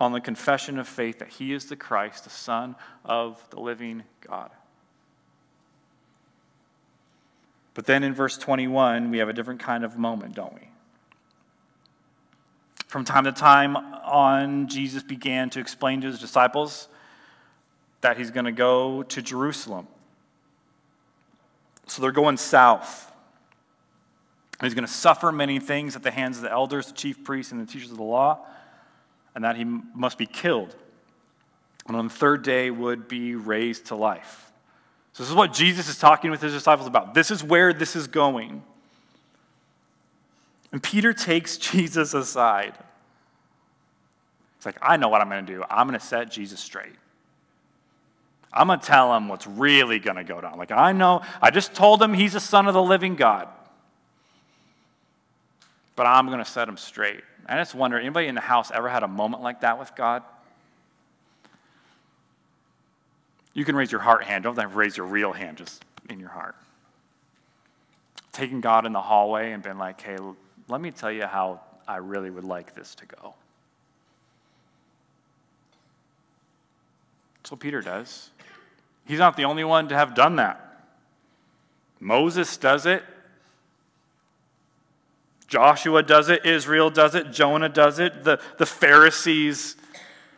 on 0.00 0.12
the 0.12 0.20
confession 0.20 0.78
of 0.78 0.88
faith 0.88 1.18
that 1.18 1.28
he 1.28 1.52
is 1.52 1.66
the 1.66 1.76
Christ, 1.76 2.24
the 2.24 2.30
Son 2.30 2.74
of 3.04 3.42
the 3.50 3.60
living 3.60 4.02
God. 4.20 4.50
But 7.74 7.86
then 7.86 8.02
in 8.02 8.14
verse 8.14 8.36
21, 8.36 9.10
we 9.10 9.18
have 9.18 9.28
a 9.28 9.32
different 9.32 9.60
kind 9.60 9.84
of 9.84 9.96
moment, 9.96 10.34
don't 10.34 10.54
we? 10.54 10.68
From 12.86 13.04
time 13.04 13.24
to 13.24 13.32
time 13.32 13.76
on, 13.76 14.68
Jesus 14.68 15.02
began 15.02 15.48
to 15.50 15.60
explain 15.60 16.02
to 16.02 16.08
his 16.08 16.18
disciples 16.18 16.88
that 18.02 18.18
he's 18.18 18.30
going 18.30 18.44
to 18.44 18.52
go 18.52 19.02
to 19.04 19.22
Jerusalem. 19.22 19.86
So 21.86 22.02
they're 22.02 22.12
going 22.12 22.36
south. 22.36 23.10
He's 24.60 24.74
going 24.74 24.86
to 24.86 24.92
suffer 24.92 25.32
many 25.32 25.58
things 25.58 25.96
at 25.96 26.02
the 26.02 26.10
hands 26.10 26.36
of 26.36 26.42
the 26.42 26.52
elders, 26.52 26.86
the 26.86 26.92
chief 26.92 27.24
priests, 27.24 27.50
and 27.50 27.60
the 27.60 27.70
teachers 27.70 27.90
of 27.90 27.96
the 27.96 28.02
law, 28.02 28.46
and 29.34 29.44
that 29.44 29.56
he 29.56 29.64
must 29.64 30.18
be 30.18 30.26
killed. 30.26 30.74
And 31.86 31.96
on 31.96 32.08
the 32.08 32.14
third 32.14 32.42
day 32.42 32.70
would 32.70 33.08
be 33.08 33.34
raised 33.34 33.86
to 33.86 33.96
life. 33.96 34.52
So, 35.12 35.22
this 35.22 35.30
is 35.30 35.36
what 35.36 35.52
Jesus 35.52 35.88
is 35.88 35.98
talking 35.98 36.30
with 36.30 36.40
his 36.40 36.52
disciples 36.52 36.86
about. 36.86 37.12
This 37.12 37.30
is 37.30 37.44
where 37.44 37.72
this 37.72 37.96
is 37.96 38.06
going. 38.06 38.62
And 40.70 40.82
Peter 40.82 41.12
takes 41.12 41.56
Jesus 41.58 42.14
aside. 42.14 42.74
It's 44.56 44.66
like, 44.66 44.78
I 44.80 44.96
know 44.96 45.08
what 45.08 45.20
I'm 45.20 45.28
going 45.28 45.44
to 45.44 45.52
do. 45.52 45.64
I'm 45.68 45.88
going 45.88 45.98
to 45.98 46.06
set 46.06 46.30
Jesus 46.30 46.60
straight. 46.60 46.94
I'm 48.52 48.68
going 48.68 48.78
to 48.78 48.86
tell 48.86 49.14
him 49.16 49.28
what's 49.28 49.46
really 49.46 49.98
going 49.98 50.16
to 50.16 50.24
go 50.24 50.40
down. 50.40 50.56
Like, 50.58 50.70
I 50.70 50.92
know, 50.92 51.22
I 51.40 51.50
just 51.50 51.74
told 51.74 52.02
him 52.02 52.14
he's 52.14 52.34
a 52.34 52.40
son 52.40 52.68
of 52.68 52.74
the 52.74 52.82
living 52.82 53.16
God. 53.16 53.48
But 55.94 56.06
I'm 56.06 56.26
going 56.26 56.38
to 56.38 56.44
set 56.44 56.68
him 56.68 56.76
straight. 56.76 57.22
I 57.46 57.56
just 57.56 57.74
wonder 57.74 57.98
anybody 57.98 58.28
in 58.28 58.34
the 58.34 58.40
house 58.40 58.70
ever 58.72 58.88
had 58.88 59.02
a 59.02 59.08
moment 59.08 59.42
like 59.42 59.60
that 59.60 59.78
with 59.78 59.94
God? 59.94 60.22
You 63.54 63.64
can 63.64 63.76
raise 63.76 63.92
your 63.92 64.00
heart 64.00 64.24
hand. 64.24 64.44
Don't 64.44 64.58
have 64.58 64.76
raise 64.76 64.96
your 64.96 65.06
real 65.06 65.32
hand, 65.32 65.58
just 65.58 65.84
in 66.08 66.18
your 66.18 66.30
heart. 66.30 66.54
Taking 68.32 68.60
God 68.60 68.86
in 68.86 68.92
the 68.92 69.00
hallway 69.00 69.52
and 69.52 69.62
being 69.62 69.76
like, 69.76 70.00
hey, 70.00 70.16
let 70.68 70.80
me 70.80 70.90
tell 70.90 71.12
you 71.12 71.26
how 71.26 71.60
I 71.86 71.96
really 71.96 72.30
would 72.30 72.44
like 72.44 72.74
this 72.74 72.94
to 72.96 73.06
go. 73.06 73.34
That's 77.36 77.50
what 77.50 77.60
Peter 77.60 77.82
does. 77.82 78.30
He's 79.04 79.18
not 79.18 79.36
the 79.36 79.44
only 79.44 79.64
one 79.64 79.88
to 79.88 79.96
have 79.96 80.14
done 80.14 80.36
that. 80.36 80.84
Moses 82.00 82.56
does 82.56 82.86
it. 82.86 83.02
Joshua 85.52 86.02
does 86.02 86.30
it. 86.30 86.46
Israel 86.46 86.88
does 86.88 87.14
it. 87.14 87.30
Jonah 87.30 87.68
does 87.68 87.98
it. 87.98 88.24
The, 88.24 88.40
the 88.56 88.64
Pharisees 88.64 89.76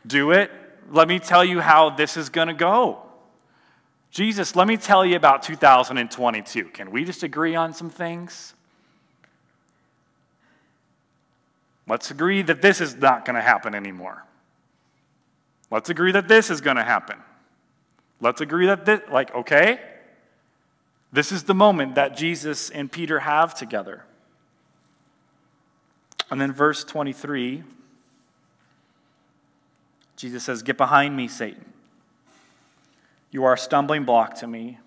do 0.04 0.32
it. 0.32 0.50
Let 0.90 1.06
me 1.06 1.20
tell 1.20 1.44
you 1.44 1.60
how 1.60 1.90
this 1.90 2.16
is 2.16 2.28
going 2.30 2.48
to 2.48 2.54
go. 2.54 3.00
Jesus, 4.10 4.56
let 4.56 4.66
me 4.66 4.76
tell 4.76 5.06
you 5.06 5.14
about 5.14 5.44
2022. 5.44 6.64
Can 6.64 6.90
we 6.90 7.04
just 7.04 7.22
agree 7.22 7.54
on 7.54 7.72
some 7.72 7.90
things? 7.90 8.54
Let's 11.86 12.10
agree 12.10 12.42
that 12.42 12.60
this 12.60 12.80
is 12.80 12.96
not 12.96 13.24
going 13.24 13.36
to 13.36 13.42
happen 13.42 13.72
anymore. 13.72 14.24
Let's 15.70 15.90
agree 15.90 16.10
that 16.10 16.26
this 16.26 16.50
is 16.50 16.60
going 16.60 16.76
to 16.76 16.82
happen. 16.82 17.18
Let's 18.20 18.40
agree 18.40 18.66
that 18.66 18.84
this, 18.84 19.00
like, 19.12 19.32
okay? 19.32 19.78
This 21.12 21.30
is 21.30 21.44
the 21.44 21.54
moment 21.54 21.94
that 21.94 22.16
Jesus 22.16 22.68
and 22.70 22.90
Peter 22.90 23.20
have 23.20 23.54
together. 23.54 24.06
And 26.34 26.40
then 26.40 26.50
verse 26.50 26.82
23, 26.82 27.62
Jesus 30.16 30.42
says, 30.42 30.64
Get 30.64 30.76
behind 30.76 31.16
me, 31.16 31.28
Satan. 31.28 31.64
You 33.30 33.44
are 33.44 33.52
a 33.52 33.56
stumbling 33.56 34.02
block 34.02 34.34
to 34.38 34.48
me. 34.48 34.80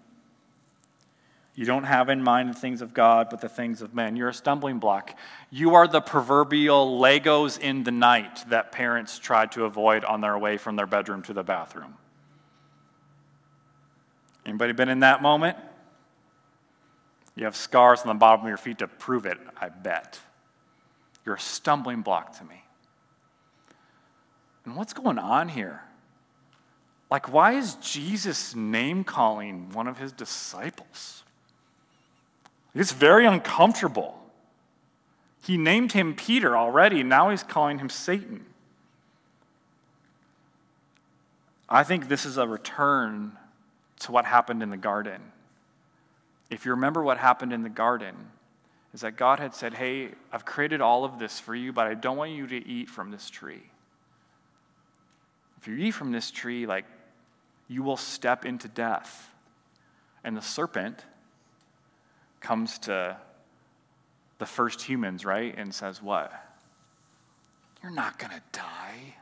You 1.56 1.64
don't 1.64 1.86
have 1.86 2.10
in 2.10 2.22
mind 2.22 2.50
the 2.50 2.60
things 2.60 2.82
of 2.82 2.94
God, 2.94 3.30
but 3.30 3.40
the 3.40 3.48
things 3.48 3.82
of 3.82 3.96
men. 3.96 4.18
You're 4.18 4.28
a 4.28 4.34
stumbling 4.34 4.80
block. 4.80 5.18
You 5.50 5.76
are 5.76 5.88
the 5.88 6.02
proverbial 6.02 7.00
Legos 7.00 7.58
in 7.58 7.86
the 7.86 7.92
night 7.92 8.44
that 8.50 8.74
parents 8.74 9.18
try 9.18 9.46
to 9.46 9.64
avoid 9.64 10.04
on 10.04 10.20
their 10.20 10.38
way 10.38 10.58
from 10.58 10.76
their 10.76 10.86
bedroom 10.86 11.22
to 11.22 11.34
the 11.34 11.44
bathroom. 11.44 11.94
Anybody 14.46 14.74
been 14.74 14.90
in 14.90 15.00
that 15.00 15.22
moment? 15.22 15.56
You 17.38 17.46
have 17.46 17.56
scars 17.56 18.02
on 18.02 18.10
the 18.10 18.16
bottom 18.16 18.42
of 18.42 18.50
your 18.50 18.58
feet 18.58 18.80
to 18.80 18.90
prove 18.90 19.26
it, 19.26 19.38
I 19.56 19.70
bet. 19.70 20.20
You're 21.28 21.36
a 21.36 21.40
stumbling 21.42 22.04
block 22.04 22.38
to 22.38 22.46
me. 22.46 22.64
And 24.64 24.78
what's 24.78 24.94
going 24.94 25.20
on 25.20 25.50
here? 25.50 25.82
Like, 27.12 27.34
why 27.34 27.52
is 27.52 27.76
Jesus 27.76 28.56
name 28.56 29.04
calling 29.04 29.70
one 29.74 29.90
of 29.90 29.98
his 29.98 30.14
disciples? 30.14 31.26
It's 32.74 32.94
very 32.94 33.26
uncomfortable. 33.26 34.18
He 35.44 35.58
named 35.58 35.92
him 35.92 36.16
Peter 36.16 36.56
already, 36.56 37.04
now 37.04 37.30
he's 37.30 37.44
calling 37.44 37.80
him 37.80 37.90
Satan. 37.90 38.46
I 41.68 41.84
think 41.84 42.08
this 42.08 42.26
is 42.26 42.38
a 42.38 42.48
return 42.48 43.34
to 44.00 44.14
what 44.14 44.24
happened 44.24 44.64
in 44.64 44.70
the 44.70 44.78
garden. 44.78 45.22
If 46.50 46.64
you 46.64 46.72
remember 46.72 47.04
what 47.04 47.18
happened 47.18 47.52
in 47.52 47.64
the 47.64 47.70
garden, 47.70 48.16
is 48.98 49.02
that 49.02 49.16
God 49.16 49.40
had 49.40 49.54
said, 49.54 49.76
Hey, 49.76 50.10
I've 50.32 50.44
created 50.44 50.82
all 50.82 51.06
of 51.06 51.20
this 51.20 51.40
for 51.40 51.54
you, 51.54 51.72
but 51.72 51.86
I 51.86 51.94
don't 51.94 52.18
want 52.18 52.32
you 52.32 52.48
to 52.48 52.68
eat 52.68 52.90
from 52.90 53.12
this 53.12 53.30
tree. 53.30 53.70
If 55.62 55.68
you 55.68 55.76
eat 55.76 55.92
from 55.92 56.12
this 56.12 56.32
tree, 56.32 56.66
like, 56.66 56.86
you 57.68 57.84
will 57.84 57.96
step 57.96 58.44
into 58.44 58.68
death. 58.68 59.30
And 60.24 60.36
the 60.36 60.42
serpent 60.42 61.06
comes 62.40 62.80
to 62.80 63.18
the 64.40 64.48
first 64.48 64.82
humans, 64.82 65.24
right, 65.26 65.54
and 65.56 65.72
says, 65.72 66.02
What? 66.02 66.32
You're 67.84 67.92
not 67.92 68.18
going 68.18 68.34
to 68.34 68.42
die. 68.52 69.14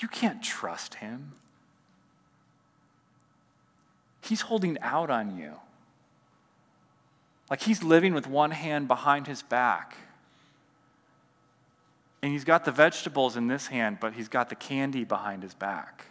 You 0.00 0.08
can't 0.08 0.42
trust 0.42 0.94
him. 0.94 1.34
He's 4.20 4.40
holding 4.40 4.78
out 4.80 5.10
on 5.10 5.38
you. 5.38 5.52
Like 7.50 7.62
he's 7.62 7.82
living 7.82 8.14
with 8.14 8.26
one 8.26 8.50
hand 8.50 8.88
behind 8.88 9.26
his 9.26 9.42
back. 9.42 9.96
And 12.22 12.32
he's 12.32 12.44
got 12.44 12.64
the 12.64 12.72
vegetables 12.72 13.36
in 13.36 13.46
this 13.46 13.68
hand, 13.68 13.98
but 14.00 14.14
he's 14.14 14.28
got 14.28 14.48
the 14.48 14.54
candy 14.54 15.04
behind 15.04 15.42
his 15.42 15.54
back. 15.54 16.06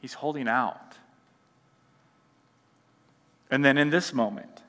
He's 0.00 0.14
holding 0.14 0.48
out. 0.48 0.96
And 3.50 3.64
then 3.64 3.76
in 3.76 3.90
this 3.90 4.12
moment, 4.12 4.62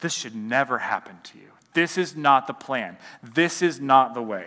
this 0.00 0.12
should 0.12 0.34
never 0.34 0.78
happen 0.78 1.16
to 1.24 1.38
you. 1.38 1.48
This 1.74 1.96
is 1.96 2.16
not 2.16 2.46
the 2.46 2.54
plan. 2.54 2.98
This 3.22 3.62
is 3.62 3.80
not 3.80 4.14
the 4.14 4.22
way. 4.22 4.46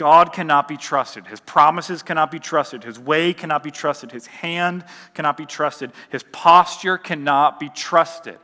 God 0.00 0.32
cannot 0.32 0.66
be 0.66 0.78
trusted. 0.78 1.26
His 1.26 1.40
promises 1.40 2.02
cannot 2.02 2.30
be 2.30 2.38
trusted. 2.38 2.84
His 2.84 2.98
way 2.98 3.34
cannot 3.34 3.62
be 3.62 3.70
trusted. 3.70 4.12
His 4.12 4.26
hand 4.26 4.82
cannot 5.12 5.36
be 5.36 5.44
trusted. 5.44 5.92
His 6.08 6.22
posture 6.32 6.96
cannot 6.96 7.60
be 7.60 7.68
trusted. 7.68 8.38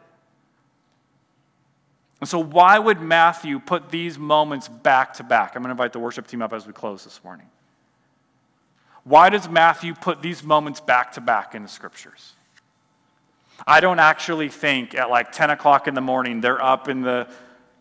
And 2.21 2.29
so, 2.29 2.39
why 2.39 2.79
would 2.79 3.01
Matthew 3.01 3.59
put 3.59 3.89
these 3.89 4.19
moments 4.19 4.69
back 4.69 5.15
to 5.15 5.23
back? 5.23 5.57
I'm 5.57 5.63
going 5.63 5.69
to 5.69 5.71
invite 5.71 5.95
the 5.95 5.99
worship 5.99 6.27
team 6.27 6.43
up 6.43 6.53
as 6.53 6.67
we 6.67 6.75
close 6.75 7.05
this 7.05 7.25
morning. 7.25 7.47
Why 9.05 9.31
does 9.31 9.49
Matthew 9.49 9.95
put 9.95 10.21
these 10.21 10.43
moments 10.43 10.81
back 10.81 11.13
to 11.13 11.23
back 11.23 11.55
in 11.55 11.63
the 11.63 11.71
scriptures? 11.71 12.35
I 13.67 13.81
don't 13.81 13.99
actually 13.99 14.51
think 14.51 14.95
at 14.95 15.09
like 15.09 15.33
10 15.33 15.49
o'clock 15.49 15.89
in 15.89 15.95
the 15.95 16.03
morning 16.03 16.43
they're 16.43 16.63
up 16.63 16.87
in 16.87 17.01
the 17.01 17.29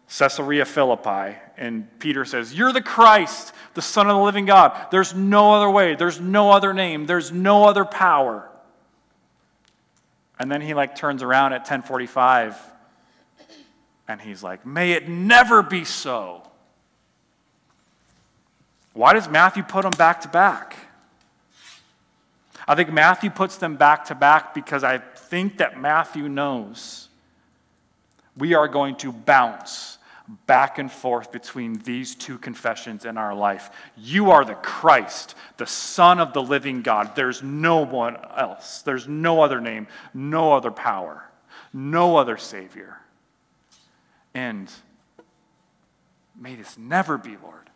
Caesarea 0.08 0.66
Philippi, 0.66 1.38
and 1.58 1.88
Peter 2.00 2.26
says, 2.26 2.54
You're 2.54 2.72
the 2.72 2.82
Christ, 2.82 3.54
the 3.74 3.82
Son 3.82 4.08
of 4.08 4.16
the 4.16 4.22
living 4.22 4.46
God. 4.46 4.88
There's 4.92 5.16
no 5.16 5.54
other 5.54 5.70
way, 5.70 5.96
there's 5.96 6.20
no 6.20 6.52
other 6.52 6.74
name, 6.74 7.06
there's 7.06 7.32
no 7.32 7.66
other 7.66 7.86
power. 7.86 8.50
And 10.40 10.52
then 10.52 10.62
he 10.62 10.74
like 10.74 10.96
turns 10.96 11.24
around 11.24 11.54
at 11.54 11.62
1045 11.62 12.58
and 14.08 14.22
he's 14.22 14.44
like, 14.44 14.66
May 14.66 14.92
it 14.92 15.10
never 15.10 15.64
be 15.64 15.86
so. 15.86 16.44
Why 18.94 19.14
does 19.14 19.28
Matthew 19.28 19.64
put 19.64 19.84
them 19.84 19.92
back 19.92 20.22
to 20.22 20.28
back? 20.28 20.78
I 22.68 22.76
think 22.76 22.92
Matthew 22.92 23.30
puts 23.30 23.58
them 23.58 23.76
back 23.76 24.06
to 24.06 24.16
back 24.16 24.54
because 24.54 24.84
I 24.84 24.98
think 24.98 25.58
that 25.58 25.80
Matthew 25.80 26.30
knows 26.30 27.10
we 28.38 28.54
are 28.54 28.68
going 28.68 28.96
to 28.98 29.12
bounce 29.12 29.95
back 30.48 30.80
and 30.80 30.92
forth 30.92 31.32
between 31.32 31.80
these 31.80 32.16
two 32.16 32.38
confessions 32.38 33.06
in 33.06 33.18
our 33.18 33.36
life. 33.36 33.70
You 33.96 34.32
are 34.32 34.44
the 34.44 34.56
Christ, 34.56 35.36
the 35.58 35.68
Son 35.68 36.20
of 36.20 36.34
the 36.34 36.42
living 36.42 36.82
God. 36.82 37.16
There's 37.16 37.44
no 37.44 37.86
one 37.86 38.18
else. 38.36 38.82
There's 38.82 39.08
no 39.08 39.42
other 39.42 39.62
name, 39.62 39.88
no 40.14 40.54
other 40.54 40.72
power, 40.72 41.30
no 41.74 42.18
other 42.18 42.38
Savior. 42.38 42.98
And 44.34 44.72
May 46.40 46.56
this 46.56 46.78
never 46.78 47.18
be, 47.18 47.38
Lord. 47.42 47.70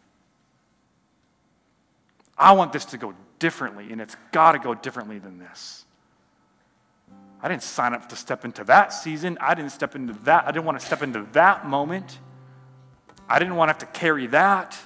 I 2.38 2.54
want 2.54 2.74
this 2.74 2.86
to 2.86 2.98
go 2.98 3.14
differently, 3.38 3.92
and 3.92 4.02
it's 4.02 4.16
got 4.32 4.54
to 4.54 4.60
go 4.60 4.74
differently 4.74 5.20
than 5.20 5.40
this. 5.40 5.86
I 7.42 7.48
didn't 7.48 7.64
sign 7.64 7.94
up 7.94 8.10
to 8.10 8.16
step 8.16 8.44
into 8.44 8.66
that 8.66 8.92
season. 8.92 9.38
I 9.40 9.54
didn't 9.54 9.72
step 9.72 9.96
into 9.96 10.14
that. 10.24 10.46
I 10.46 10.52
didn't 10.52 10.66
want 10.66 10.80
to 10.80 10.86
step 10.86 11.02
into 11.02 11.26
that 11.32 11.66
moment. 11.66 12.20
I 13.30 13.38
didn't 13.38 13.56
want 13.56 13.70
to 13.70 13.74
have 13.74 13.94
to 13.94 14.00
carry 14.00 14.28
that. 14.28 14.78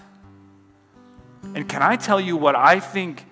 And 1.55 1.67
can 1.67 1.81
I 1.81 1.95
tell 1.95 2.19
you 2.19 2.35
what 2.35 2.55
I 2.55 2.79
think 2.79 3.25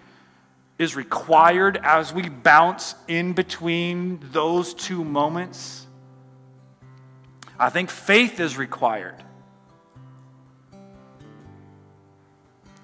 is 0.80 0.95
required 0.95 1.80
as 1.84 2.13
we 2.13 2.30
bounce 2.30 2.95
in 3.08 3.34
between 3.34 4.19
those 4.32 4.74
two 4.74 5.04
moments? 5.04 5.86
I 7.60 7.69
think 7.69 7.89
faith 7.89 8.39
is 8.39 8.58
required. 8.58 9.21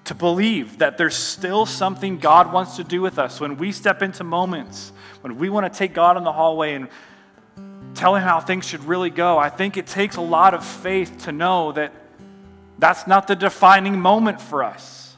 To 0.04 0.14
believe 0.14 0.78
that 0.78 0.96
there's 0.96 1.16
still 1.16 1.66
something 1.66 2.18
God 2.18 2.52
wants 2.52 2.76
to 2.76 2.84
do 2.84 3.00
with 3.00 3.18
us 3.18 3.40
when 3.40 3.56
we 3.56 3.72
step 3.72 4.02
into 4.02 4.22
moments, 4.22 4.92
when 5.22 5.38
we 5.38 5.50
want 5.50 5.70
to 5.70 5.76
take 5.76 5.92
God 5.94 6.16
in 6.16 6.24
the 6.24 6.32
hallway 6.32 6.74
and 6.74 6.88
tell 7.94 8.14
Him 8.14 8.22
how 8.22 8.40
things 8.40 8.66
should 8.66 8.84
really 8.84 9.10
go. 9.10 9.38
I 9.38 9.48
think 9.48 9.76
it 9.76 9.86
takes 9.86 10.16
a 10.16 10.22
lot 10.22 10.54
of 10.54 10.64
faith 10.64 11.24
to 11.24 11.32
know 11.32 11.72
that 11.72 11.92
that's 12.78 13.06
not 13.06 13.26
the 13.26 13.36
defining 13.36 14.00
moment 14.00 14.40
for 14.40 14.62
us. 14.62 15.16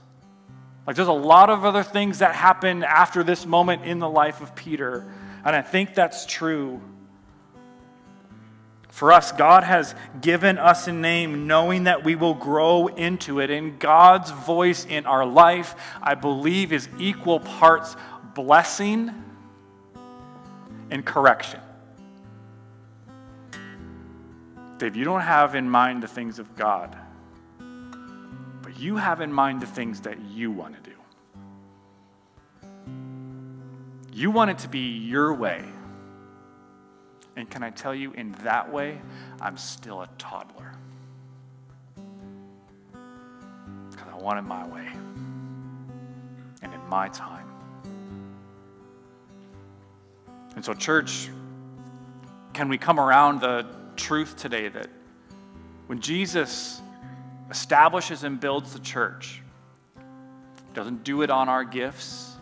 Like, 0.86 0.96
there's 0.96 1.08
a 1.08 1.12
lot 1.12 1.50
of 1.50 1.64
other 1.64 1.82
things 1.82 2.18
that 2.20 2.34
happen 2.34 2.82
after 2.82 3.22
this 3.22 3.44
moment 3.46 3.84
in 3.84 3.98
the 3.98 4.08
life 4.08 4.40
of 4.40 4.54
Peter, 4.56 5.06
and 5.44 5.54
I 5.54 5.62
think 5.62 5.94
that's 5.94 6.26
true. 6.26 6.80
For 8.88 9.12
us, 9.12 9.30
God 9.30 9.62
has 9.62 9.94
given 10.20 10.58
us 10.58 10.88
a 10.88 10.92
name 10.92 11.46
knowing 11.46 11.84
that 11.84 12.02
we 12.02 12.16
will 12.16 12.34
grow 12.34 12.88
into 12.88 13.40
it. 13.40 13.48
And 13.48 13.78
God's 13.78 14.30
voice 14.30 14.84
in 14.84 15.06
our 15.06 15.24
life, 15.24 15.74
I 16.02 16.16
believe, 16.16 16.72
is 16.72 16.88
equal 16.98 17.40
parts 17.40 17.96
blessing 18.34 19.10
and 20.90 21.04
correction. 21.04 21.60
Dave, 24.78 24.96
you 24.96 25.04
don't 25.04 25.20
have 25.20 25.54
in 25.54 25.70
mind 25.70 26.02
the 26.02 26.08
things 26.08 26.38
of 26.38 26.56
God 26.56 26.96
you 28.78 28.96
have 28.96 29.20
in 29.20 29.32
mind 29.32 29.60
the 29.60 29.66
things 29.66 30.00
that 30.02 30.20
you 30.20 30.50
want 30.50 30.74
to 30.82 30.90
do. 30.90 30.96
You 34.12 34.30
want 34.30 34.50
it 34.50 34.58
to 34.58 34.68
be 34.68 34.98
your 34.98 35.32
way. 35.34 35.64
And 37.36 37.48
can 37.48 37.62
I 37.62 37.70
tell 37.70 37.94
you, 37.94 38.12
in 38.12 38.32
that 38.42 38.70
way, 38.70 39.00
I'm 39.40 39.56
still 39.56 40.02
a 40.02 40.08
toddler. 40.18 40.72
Because 43.90 44.08
I 44.12 44.16
want 44.16 44.38
it 44.38 44.42
my 44.42 44.66
way 44.66 44.86
and 46.62 46.74
in 46.74 46.88
my 46.88 47.08
time. 47.08 47.46
And 50.56 50.64
so, 50.64 50.74
church, 50.74 51.30
can 52.52 52.68
we 52.68 52.76
come 52.76 53.00
around 53.00 53.40
the 53.40 53.64
truth 53.96 54.36
today 54.36 54.68
that 54.68 54.88
when 55.86 56.00
Jesus 56.00 56.82
establishes 57.50 58.24
and 58.24 58.38
builds 58.38 58.72
the 58.72 58.78
church. 58.78 59.42
Doesn't 60.72 61.02
do 61.02 61.22
it 61.22 61.30
on 61.30 61.48
our 61.48 61.64
gifts, 61.64 62.36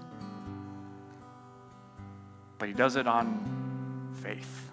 but 2.58 2.68
he 2.68 2.74
does 2.74 2.96
it 2.96 3.06
on 3.06 4.12
faith. 4.22 4.70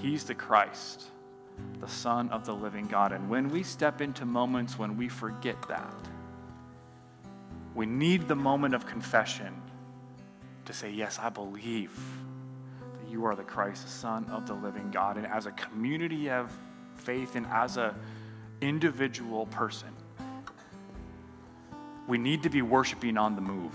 He's 0.00 0.24
the 0.24 0.34
Christ, 0.34 1.04
the 1.80 1.88
Son 1.88 2.28
of 2.28 2.44
the 2.44 2.54
living 2.54 2.86
God. 2.86 3.12
And 3.12 3.28
when 3.30 3.48
we 3.48 3.62
step 3.62 4.00
into 4.00 4.26
moments 4.26 4.78
when 4.78 4.96
we 4.96 5.08
forget 5.08 5.56
that, 5.68 5.94
we 7.74 7.86
need 7.86 8.28
the 8.28 8.36
moment 8.36 8.74
of 8.74 8.86
confession 8.86 9.62
to 10.66 10.72
say, 10.72 10.90
Yes, 10.90 11.18
I 11.18 11.28
believe 11.30 11.98
that 13.00 13.10
you 13.10 13.24
are 13.24 13.34
the 13.34 13.42
Christ, 13.42 13.84
the 13.84 13.90
Son 13.90 14.26
of 14.30 14.46
the 14.46 14.54
living 14.54 14.90
God. 14.90 15.16
And 15.16 15.26
as 15.26 15.46
a 15.46 15.52
community 15.52 16.30
of 16.30 16.52
faith 16.96 17.34
and 17.34 17.46
as 17.46 17.76
a 17.76 17.94
individual 18.60 19.46
person. 19.46 19.88
We 22.06 22.18
need 22.18 22.42
to 22.42 22.50
be 22.50 22.62
worshiping 22.62 23.16
on 23.16 23.34
the 23.34 23.40
move. 23.40 23.74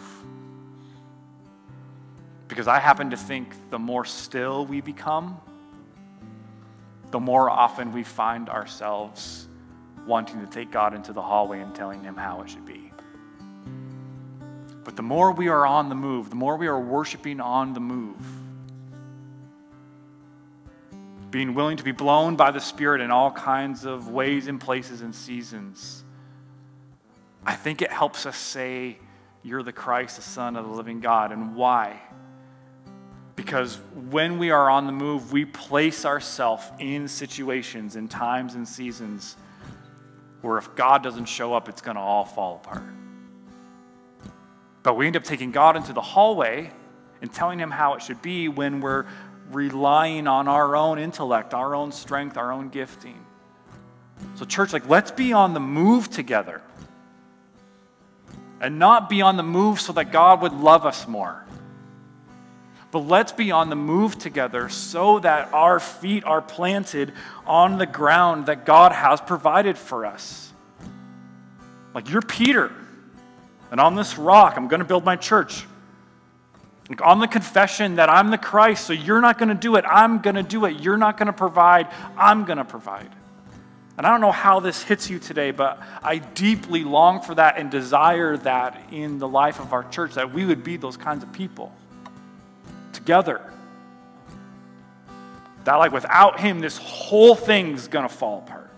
Because 2.47 2.67
I 2.67 2.79
happen 2.79 3.11
to 3.11 3.17
think 3.17 3.53
the 3.69 3.79
more 3.79 4.05
still 4.05 4.65
we 4.65 4.81
become, 4.81 5.39
the 7.11 7.19
more 7.19 7.49
often 7.49 7.91
we 7.91 8.03
find 8.03 8.49
ourselves 8.49 9.47
wanting 10.05 10.39
to 10.45 10.47
take 10.47 10.71
God 10.71 10.93
into 10.93 11.13
the 11.13 11.21
hallway 11.21 11.59
and 11.59 11.73
telling 11.73 12.03
Him 12.03 12.15
how 12.15 12.41
it 12.41 12.49
should 12.49 12.65
be. 12.65 12.91
But 14.83 14.95
the 14.95 15.03
more 15.03 15.31
we 15.31 15.49
are 15.49 15.65
on 15.65 15.89
the 15.89 15.95
move, 15.95 16.29
the 16.29 16.35
more 16.35 16.55
we 16.55 16.67
are 16.67 16.79
worshiping 16.79 17.39
on 17.39 17.73
the 17.73 17.79
move, 17.79 18.17
being 21.31 21.53
willing 21.53 21.77
to 21.77 21.83
be 21.83 21.91
blown 21.91 22.35
by 22.35 22.51
the 22.51 22.59
Spirit 22.59 23.01
in 23.01 23.11
all 23.11 23.31
kinds 23.31 23.85
of 23.85 24.09
ways 24.09 24.47
and 24.47 24.59
places 24.59 25.01
and 25.01 25.13
seasons. 25.13 26.03
I 27.45 27.55
think 27.55 27.81
it 27.81 27.91
helps 27.91 28.25
us 28.25 28.37
say, 28.37 28.97
You're 29.43 29.63
the 29.63 29.71
Christ, 29.71 30.15
the 30.15 30.21
Son 30.21 30.55
of 30.55 30.65
the 30.65 30.71
living 30.71 30.99
God. 30.99 31.31
And 31.31 31.55
why? 31.55 32.01
Because 33.35 33.79
when 34.09 34.37
we 34.37 34.51
are 34.51 34.69
on 34.69 34.85
the 34.85 34.91
move, 34.91 35.31
we 35.31 35.45
place 35.45 36.03
ourselves 36.05 36.65
in 36.79 37.07
situations 37.07 37.95
and 37.95 38.09
times 38.09 38.55
and 38.55 38.67
seasons 38.67 39.37
where 40.41 40.57
if 40.57 40.75
God 40.75 41.03
doesn't 41.03 41.25
show 41.25 41.53
up, 41.53 41.69
it's 41.69 41.81
going 41.81 41.95
to 41.95 42.01
all 42.01 42.25
fall 42.25 42.61
apart. 42.63 42.83
But 44.83 44.95
we 44.95 45.07
end 45.07 45.17
up 45.17 45.23
taking 45.23 45.51
God 45.51 45.75
into 45.75 45.93
the 45.93 46.01
hallway 46.01 46.71
and 47.21 47.33
telling 47.33 47.59
him 47.59 47.71
how 47.71 47.93
it 47.95 48.01
should 48.01 48.21
be 48.21 48.47
when 48.47 48.79
we're 48.79 49.05
relying 49.49 50.27
on 50.27 50.47
our 50.47 50.75
own 50.75 50.99
intellect, 50.99 51.53
our 51.53 51.75
own 51.75 51.91
strength, 51.91 52.37
our 52.37 52.51
own 52.51 52.69
gifting. 52.69 53.25
So, 54.35 54.45
church, 54.45 54.73
like, 54.73 54.87
let's 54.87 55.11
be 55.11 55.33
on 55.33 55.53
the 55.53 55.59
move 55.59 56.09
together. 56.09 56.61
And 58.61 58.77
not 58.77 59.09
be 59.09 59.21
on 59.21 59.37
the 59.37 59.43
move 59.43 59.79
so 59.79 59.93
that 59.93 60.11
God 60.11 60.41
would 60.41 60.53
love 60.53 60.85
us 60.85 61.07
more. 61.07 61.45
But 62.91 62.99
let's 62.99 63.31
be 63.31 63.51
on 63.51 63.69
the 63.69 63.75
move 63.75 64.17
together 64.17 64.67
so 64.69 65.19
that 65.19 65.53
our 65.53 65.79
feet 65.79 66.23
are 66.25 66.41
planted 66.41 67.13
on 67.45 67.77
the 67.77 67.85
ground 67.85 68.47
that 68.47 68.65
God 68.65 68.91
has 68.91 69.21
provided 69.21 69.77
for 69.77 70.05
us. 70.05 70.51
Like, 71.93 72.09
you're 72.09 72.21
Peter, 72.21 72.71
and 73.71 73.79
on 73.79 73.95
this 73.95 74.17
rock, 74.17 74.55
I'm 74.57 74.67
going 74.67 74.79
to 74.79 74.85
build 74.85 75.05
my 75.05 75.15
church. 75.15 75.65
Like 76.89 77.05
on 77.05 77.19
the 77.19 77.27
confession 77.27 77.95
that 77.95 78.09
I'm 78.09 78.31
the 78.31 78.37
Christ, 78.37 78.87
so 78.87 78.93
you're 78.93 79.21
not 79.21 79.37
going 79.37 79.49
to 79.49 79.55
do 79.55 79.75
it, 79.75 79.85
I'm 79.87 80.19
going 80.19 80.35
to 80.35 80.43
do 80.43 80.65
it. 80.65 80.81
You're 80.81 80.97
not 80.97 81.17
going 81.17 81.27
to 81.27 81.33
provide, 81.33 81.87
I'm 82.17 82.45
going 82.45 82.57
to 82.57 82.65
provide. 82.65 83.11
And 83.97 84.07
I 84.07 84.11
don't 84.11 84.21
know 84.21 84.31
how 84.31 84.59
this 84.59 84.81
hits 84.81 85.09
you 85.09 85.19
today, 85.19 85.51
but 85.51 85.79
I 86.01 86.19
deeply 86.19 86.83
long 86.85 87.21
for 87.21 87.35
that 87.35 87.57
and 87.57 87.69
desire 87.69 88.37
that 88.37 88.81
in 88.91 89.19
the 89.19 89.27
life 89.27 89.59
of 89.59 89.73
our 89.73 89.83
church, 89.89 90.13
that 90.13 90.33
we 90.33 90.45
would 90.45 90.63
be 90.63 90.77
those 90.77 90.97
kinds 90.97 91.21
of 91.21 91.31
people 91.33 91.73
together. 92.93 93.41
That, 95.65 95.75
like, 95.75 95.91
without 95.91 96.39
Him, 96.39 96.61
this 96.61 96.77
whole 96.77 97.35
thing's 97.35 97.89
going 97.89 98.07
to 98.07 98.13
fall 98.13 98.39
apart. 98.39 98.68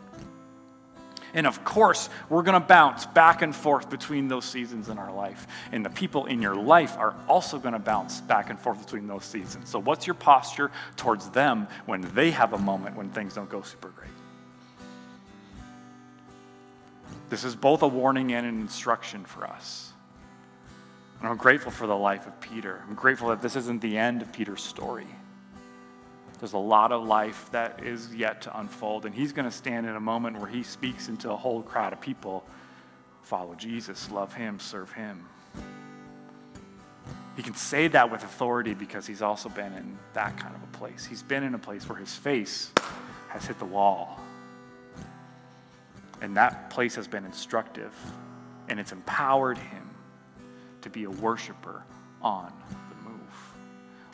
And 1.33 1.47
of 1.47 1.63
course, 1.63 2.09
we're 2.29 2.43
going 2.43 2.59
to 2.59 2.65
bounce 2.65 3.05
back 3.05 3.41
and 3.41 3.55
forth 3.55 3.89
between 3.89 4.27
those 4.27 4.45
seasons 4.45 4.89
in 4.89 4.97
our 4.97 5.13
life. 5.13 5.47
And 5.71 5.85
the 5.85 5.89
people 5.89 6.25
in 6.25 6.41
your 6.41 6.55
life 6.55 6.97
are 6.97 7.15
also 7.27 7.57
going 7.57 7.73
to 7.73 7.79
bounce 7.79 8.21
back 8.21 8.49
and 8.49 8.59
forth 8.59 8.83
between 8.83 9.07
those 9.07 9.23
seasons. 9.23 9.69
So, 9.69 9.79
what's 9.79 10.07
your 10.07 10.13
posture 10.13 10.71
towards 10.97 11.29
them 11.29 11.67
when 11.85 12.01
they 12.13 12.31
have 12.31 12.53
a 12.53 12.57
moment 12.57 12.95
when 12.95 13.09
things 13.09 13.33
don't 13.33 13.49
go 13.49 13.61
super 13.61 13.89
great? 13.89 14.09
This 17.29 17.45
is 17.45 17.55
both 17.55 17.81
a 17.81 17.87
warning 17.87 18.33
and 18.33 18.45
an 18.45 18.59
instruction 18.59 19.23
for 19.23 19.45
us. 19.45 19.93
And 21.21 21.29
I'm 21.29 21.37
grateful 21.37 21.71
for 21.71 21.87
the 21.87 21.95
life 21.95 22.27
of 22.27 22.41
Peter. 22.41 22.83
I'm 22.87 22.95
grateful 22.95 23.29
that 23.29 23.41
this 23.41 23.55
isn't 23.55 23.81
the 23.81 23.97
end 23.97 24.21
of 24.21 24.33
Peter's 24.33 24.63
story. 24.63 25.07
There's 26.41 26.53
a 26.53 26.57
lot 26.57 26.91
of 26.91 27.05
life 27.05 27.49
that 27.51 27.83
is 27.83 28.13
yet 28.15 28.41
to 28.41 28.59
unfold. 28.59 29.05
And 29.05 29.13
he's 29.13 29.31
going 29.31 29.45
to 29.45 29.55
stand 29.55 29.85
in 29.85 29.95
a 29.95 29.99
moment 29.99 30.39
where 30.39 30.49
he 30.49 30.63
speaks 30.63 31.07
into 31.07 31.31
a 31.31 31.35
whole 31.35 31.61
crowd 31.61 31.93
of 31.93 32.01
people 32.01 32.43
follow 33.21 33.53
Jesus, 33.53 34.09
love 34.09 34.33
him, 34.33 34.59
serve 34.59 34.91
him. 34.91 35.23
He 37.37 37.43
can 37.43 37.53
say 37.53 37.87
that 37.89 38.11
with 38.11 38.23
authority 38.23 38.73
because 38.73 39.05
he's 39.05 39.21
also 39.21 39.49
been 39.49 39.71
in 39.73 39.97
that 40.13 40.35
kind 40.35 40.55
of 40.55 40.63
a 40.63 40.77
place. 40.77 41.05
He's 41.05 41.21
been 41.21 41.43
in 41.43 41.53
a 41.53 41.59
place 41.59 41.87
where 41.87 41.97
his 41.97 42.13
face 42.13 42.71
has 43.29 43.45
hit 43.45 43.59
the 43.59 43.65
wall. 43.65 44.19
And 46.21 46.35
that 46.37 46.71
place 46.71 46.95
has 46.95 47.07
been 47.07 47.23
instructive, 47.23 47.93
and 48.67 48.79
it's 48.79 48.91
empowered 48.91 49.57
him 49.57 49.89
to 50.81 50.89
be 50.89 51.05
a 51.05 51.09
worshiper 51.09 51.83
on 52.21 52.51
the 52.89 53.09
move. 53.09 53.53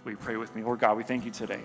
Will 0.04 0.12
you 0.12 0.18
pray 0.18 0.36
with 0.36 0.56
me? 0.56 0.64
Lord 0.64 0.80
God, 0.80 0.96
we 0.98 1.04
thank 1.04 1.26
you 1.26 1.32
today. 1.32 1.62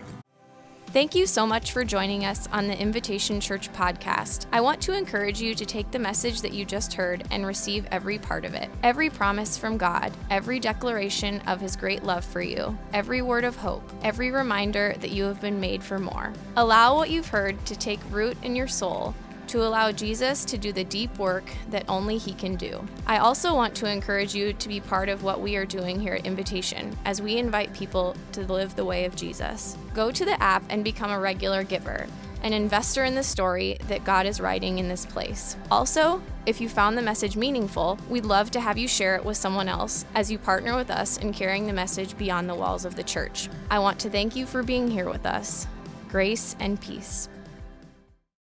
Thank 0.93 1.15
you 1.15 1.25
so 1.25 1.47
much 1.47 1.73
for 1.73 1.85
joining 1.85 2.27
us 2.27 2.47
on 2.53 2.67
the 2.67 2.79
Invitation 2.79 3.41
Church 3.41 3.73
podcast. 3.73 4.45
I 4.53 4.61
want 4.61 4.79
to 4.83 4.93
encourage 4.93 5.41
you 5.41 5.55
to 5.55 5.65
take 5.65 5.91
the 5.91 5.99
message 5.99 6.43
that 6.43 6.53
you 6.53 6.67
just 6.67 6.93
heard 6.93 7.25
and 7.31 7.47
receive 7.47 7.87
every 7.91 8.19
part 8.19 8.45
of 8.45 8.53
it. 8.53 8.69
Every 8.83 9.09
promise 9.09 9.57
from 9.57 9.79
God, 9.79 10.13
every 10.29 10.61
declaration 10.61 11.41
of 11.47 11.63
His 11.63 11.77
great 11.77 12.03
love 12.03 12.27
for 12.27 12.43
you, 12.43 12.77
every 12.93 13.23
word 13.23 13.45
of 13.45 13.57
hope, 13.57 13.91
every 14.03 14.31
reminder 14.31 14.95
that 15.01 15.13
you 15.13 15.25
have 15.25 15.41
been 15.41 15.59
made 15.59 15.83
for 15.83 15.99
more. 15.99 16.31
Allow 16.57 16.97
what 16.97 17.09
you've 17.09 17.29
heard 17.29 17.65
to 17.65 17.75
take 17.75 18.01
root 18.11 18.37
in 18.43 18.55
your 18.55 18.69
soul 18.69 19.15
to 19.53 19.63
allow 19.63 19.93
Jesus 19.93 20.47
to 20.47 20.57
do 20.57 20.73
the 20.73 20.83
deep 20.83 21.15
work 21.19 21.45
that 21.69 21.85
only 21.87 22.17
He 22.17 22.33
can 22.33 22.57
do. 22.57 22.83
I 23.07 23.19
also 23.19 23.55
want 23.55 23.75
to 23.75 23.87
encourage 23.87 24.35
you 24.35 24.55
to 24.55 24.69
be 24.69 24.81
part 24.81 25.11
of 25.11 25.25
what 25.25 25.43
we 25.43 25.57
are 25.57 25.67
doing 25.67 26.01
here 26.01 26.15
at 26.15 26.25
Invitation 26.25 26.97
as 27.05 27.21
we 27.21 27.37
invite 27.37 27.75
people 27.75 28.17
to 28.33 28.51
live 28.51 28.75
the 28.75 28.87
way 28.87 29.05
of 29.05 29.15
Jesus. 29.15 29.77
Go 29.93 30.11
to 30.11 30.25
the 30.25 30.43
app 30.43 30.65
and 30.71 30.83
become 30.83 31.11
a 31.11 31.21
regular 31.21 31.65
giver, 31.65 32.07
an 32.43 32.55
investor 32.55 33.05
in 33.05 33.15
the 33.15 33.23
story 33.23 33.77
that 33.89 34.05
God 34.05 34.25
is 34.25 34.41
writing 34.41 34.79
in 34.79 34.89
this 34.89 35.05
place. 35.05 35.55
Also, 35.71 36.23
if 36.47 36.59
you 36.59 36.71
found 36.71 36.97
the 36.97 37.03
message 37.03 37.37
meaningful, 37.37 37.99
we'd 38.09 38.25
love 38.25 38.51
to 38.53 38.61
have 38.61 38.79
you 38.79 38.89
share 38.89 39.17
it 39.17 39.25
with 39.25 39.37
someone 39.37 39.69
else 39.69 40.07
as 40.15 40.31
you 40.31 40.39
partner 40.39 40.75
with 40.75 40.91
us 40.91 41.19
in 41.19 41.31
carrying 41.31 41.67
the 41.67 41.75
message 41.75 42.17
beyond 42.17 42.49
the 42.49 42.55
walls 42.55 42.87
of 42.87 42.97
the 42.97 43.03
church. 43.03 43.51
I 43.71 43.81
want 43.81 43.99
to 43.99 44.09
thank 44.09 44.35
you 44.35 44.47
for 44.47 44.63
being 44.63 44.91
here 44.91 45.11
with 45.11 45.27
us. 45.27 45.67
Grace 46.09 46.57
and 46.59 46.81
peace. 46.81 47.29